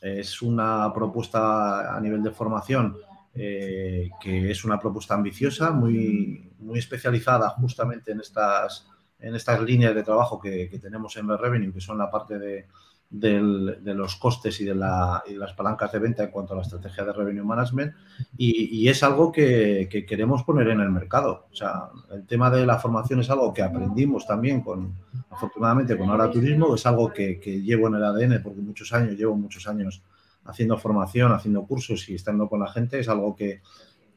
es 0.00 0.42
una 0.42 0.92
propuesta 0.92 1.96
a 1.96 2.00
nivel 2.00 2.22
de 2.22 2.30
formación 2.30 2.96
eh, 3.34 4.10
que 4.20 4.50
es 4.50 4.64
una 4.64 4.78
propuesta 4.78 5.14
ambiciosa, 5.14 5.70
muy, 5.70 6.52
muy 6.60 6.78
especializada 6.78 7.50
justamente 7.50 8.12
en 8.12 8.20
estas, 8.20 8.86
en 9.18 9.34
estas 9.34 9.60
líneas 9.62 9.94
de 9.94 10.02
trabajo 10.02 10.40
que, 10.40 10.68
que 10.68 10.78
tenemos 10.78 11.16
en 11.16 11.28
Revenue, 11.28 11.72
que 11.72 11.80
son 11.80 11.98
la 11.98 12.10
parte 12.10 12.38
de, 12.38 12.66
de 13.14 13.94
los 13.94 14.16
costes 14.16 14.60
y 14.60 14.64
de, 14.64 14.74
las 14.74 15.52
palancas 15.56 15.92
de 15.92 15.98
venta 15.98 16.24
en 16.24 16.30
cuanto 16.30 16.52
a 16.52 16.56
la 16.56 16.62
estrategia 16.62 17.04
de 17.04 17.12
revenue 17.12 17.44
management 17.44 17.94
y, 18.36 18.88
es 18.88 19.02
algo 19.02 19.30
que, 19.30 19.88
queremos 20.08 20.42
poner 20.42 20.68
en 20.68 20.80
el 20.80 20.90
mercado. 20.90 21.46
O 21.50 21.54
sea, 21.54 21.90
el 22.12 22.26
tema 22.26 22.50
de 22.50 22.66
la 22.66 22.78
formación 22.78 23.20
es 23.20 23.30
algo 23.30 23.52
que 23.54 23.62
aprendimos 23.62 24.26
también 24.26 24.62
con, 24.62 24.94
afortunadamente, 25.30 25.96
con 25.96 26.10
Ahora 26.10 26.30
Turismo, 26.30 26.74
es 26.74 26.84
algo 26.86 27.12
que, 27.12 27.38
llevo 27.62 27.88
en 27.88 27.94
el 27.94 28.04
ADN 28.04 28.42
porque 28.42 28.60
muchos 28.60 28.92
años, 28.92 29.16
llevo 29.16 29.36
muchos 29.36 29.66
años 29.68 30.02
haciendo 30.44 30.78
formación, 30.78 31.32
haciendo 31.32 31.64
cursos 31.66 32.08
y 32.08 32.14
estando 32.14 32.48
con 32.48 32.60
la 32.60 32.68
gente, 32.68 33.00
es 33.00 33.08
algo 33.08 33.34
que 33.36 33.60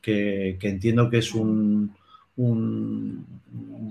entiendo 0.02 1.10
que 1.10 1.18
es 1.18 1.34
un, 1.34 1.94
un 2.38 3.42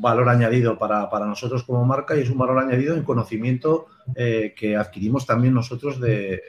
valor 0.00 0.28
añadido 0.28 0.78
para, 0.78 1.08
nosotros 1.26 1.64
como 1.64 1.84
marca 1.84 2.16
y 2.16 2.20
es 2.20 2.30
un 2.30 2.38
valor 2.38 2.58
añadido 2.60 2.94
en 2.94 3.02
conocimiento 3.02 3.86
eh, 4.14 4.54
que 4.56 4.76
adquirimos 4.76 5.26
también 5.26 5.52
nosotros 5.52 6.00
de, 6.00 6.40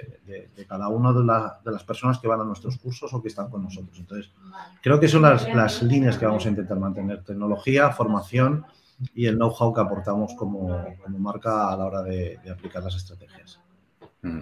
cada 0.67 0.89
una 0.89 1.11
de, 1.11 1.71
las 1.71 1.83
personas 1.83 2.19
que 2.19 2.27
van 2.27 2.39
a 2.39 2.43
nuestros 2.43 2.77
cursos 2.77 3.11
o 3.13 3.21
que 3.21 3.29
están 3.29 3.49
con 3.49 3.63
nosotros. 3.63 3.97
Entonces, 3.97 4.31
creo 4.81 4.99
que 4.99 5.07
son 5.07 5.23
las, 5.23 5.81
líneas 5.81 6.19
que 6.19 6.27
vamos 6.27 6.45
a 6.45 6.49
intentar 6.49 6.77
mantener. 6.77 7.23
Tecnología, 7.23 7.89
formación 7.89 8.63
y 9.15 9.25
el 9.25 9.35
know-how 9.35 9.73
que 9.73 9.81
aportamos 9.81 10.35
como, 10.35 10.69
marca 11.17 11.73
a 11.73 11.77
la 11.77 11.85
hora 11.85 12.03
de, 12.03 12.39
aplicar 12.51 12.83
las 12.83 12.95
estrategias. 12.95 13.59
Mm. 14.21 14.41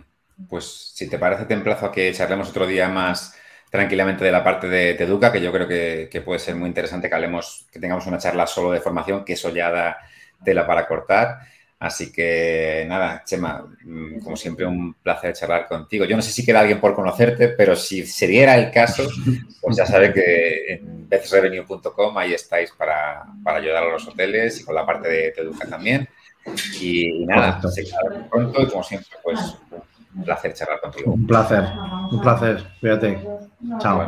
Pues 0.50 0.92
si 0.94 1.10
te 1.10 1.18
parece, 1.18 1.46
te 1.46 1.54
emplazo 1.54 1.86
a 1.86 1.92
que 1.92 2.14
charlemos 2.14 2.50
otro 2.50 2.68
día 2.68 2.90
más 2.90 3.36
tranquilamente 3.70 4.24
de 4.24 4.32
la 4.32 4.44
parte 4.44 4.68
de, 4.68 4.92
Educa, 4.92 5.32
que 5.32 5.42
yo 5.42 5.52
creo 5.52 5.68
que, 5.68 6.22
puede 6.24 6.40
ser 6.40 6.56
muy 6.56 6.68
interesante 6.68 7.10
que 7.10 7.16
hablemos, 7.16 7.66
que 7.72 7.80
tengamos 7.80 8.06
una 8.08 8.18
charla 8.18 8.48
solo 8.48 8.72
de 8.72 8.82
formación, 8.82 9.26
que 9.26 9.34
eso 9.34 9.50
ya 9.50 9.70
da 9.70 9.98
tela 10.44 10.66
para 10.66 10.88
cortar. 10.88 11.40
Así 11.78 12.12
que 12.12 12.86
nada, 12.88 13.24
Chema, 13.26 13.66
mm, 13.84 14.20
como 14.20 14.38
siempre, 14.38 14.66
un 14.66 14.94
placer 14.94 15.34
charlar 15.34 15.68
contigo. 15.68 16.06
Yo 16.06 16.16
no 16.16 16.22
sé 16.22 16.32
si 16.32 16.46
queda 16.46 16.62
alguien 16.62 16.80
por 16.80 16.96
conocerte, 16.96 17.50
pero 17.50 17.76
si 17.76 18.06
se 18.06 18.28
diera 18.28 18.56
el 18.56 18.72
caso, 18.72 19.08
pues 19.62 19.76
ya 19.76 19.86
sabe 19.86 20.14
que 20.14 20.74
en 20.74 21.10
becesrevenue.com 21.10 22.18
ahí 22.18 22.34
estáis 22.34 22.72
para, 22.72 23.26
ayudar 23.46 23.84
a 23.84 23.92
los 23.92 24.08
hoteles 24.08 24.62
y 24.62 24.64
con 24.64 24.74
la 24.74 24.86
parte 24.86 25.10
de, 25.10 25.28
Educa 25.36 25.68
también. 25.68 26.08
Y, 26.80 27.26
nada, 27.26 27.62
se 27.70 27.84
queda 27.84 28.28
pronto 28.30 28.62
y 28.62 28.68
como 28.68 28.84
siempre, 28.84 29.18
pues 29.22 29.40
un 30.16 30.24
placer 30.24 30.54
charlar 30.54 30.82
contigo. 30.82 31.14
Un 31.14 31.28
placer, 31.28 31.64
un 32.12 32.22
placer. 32.22 32.64
Fíjate. 32.80 33.28
Chao. 33.80 34.08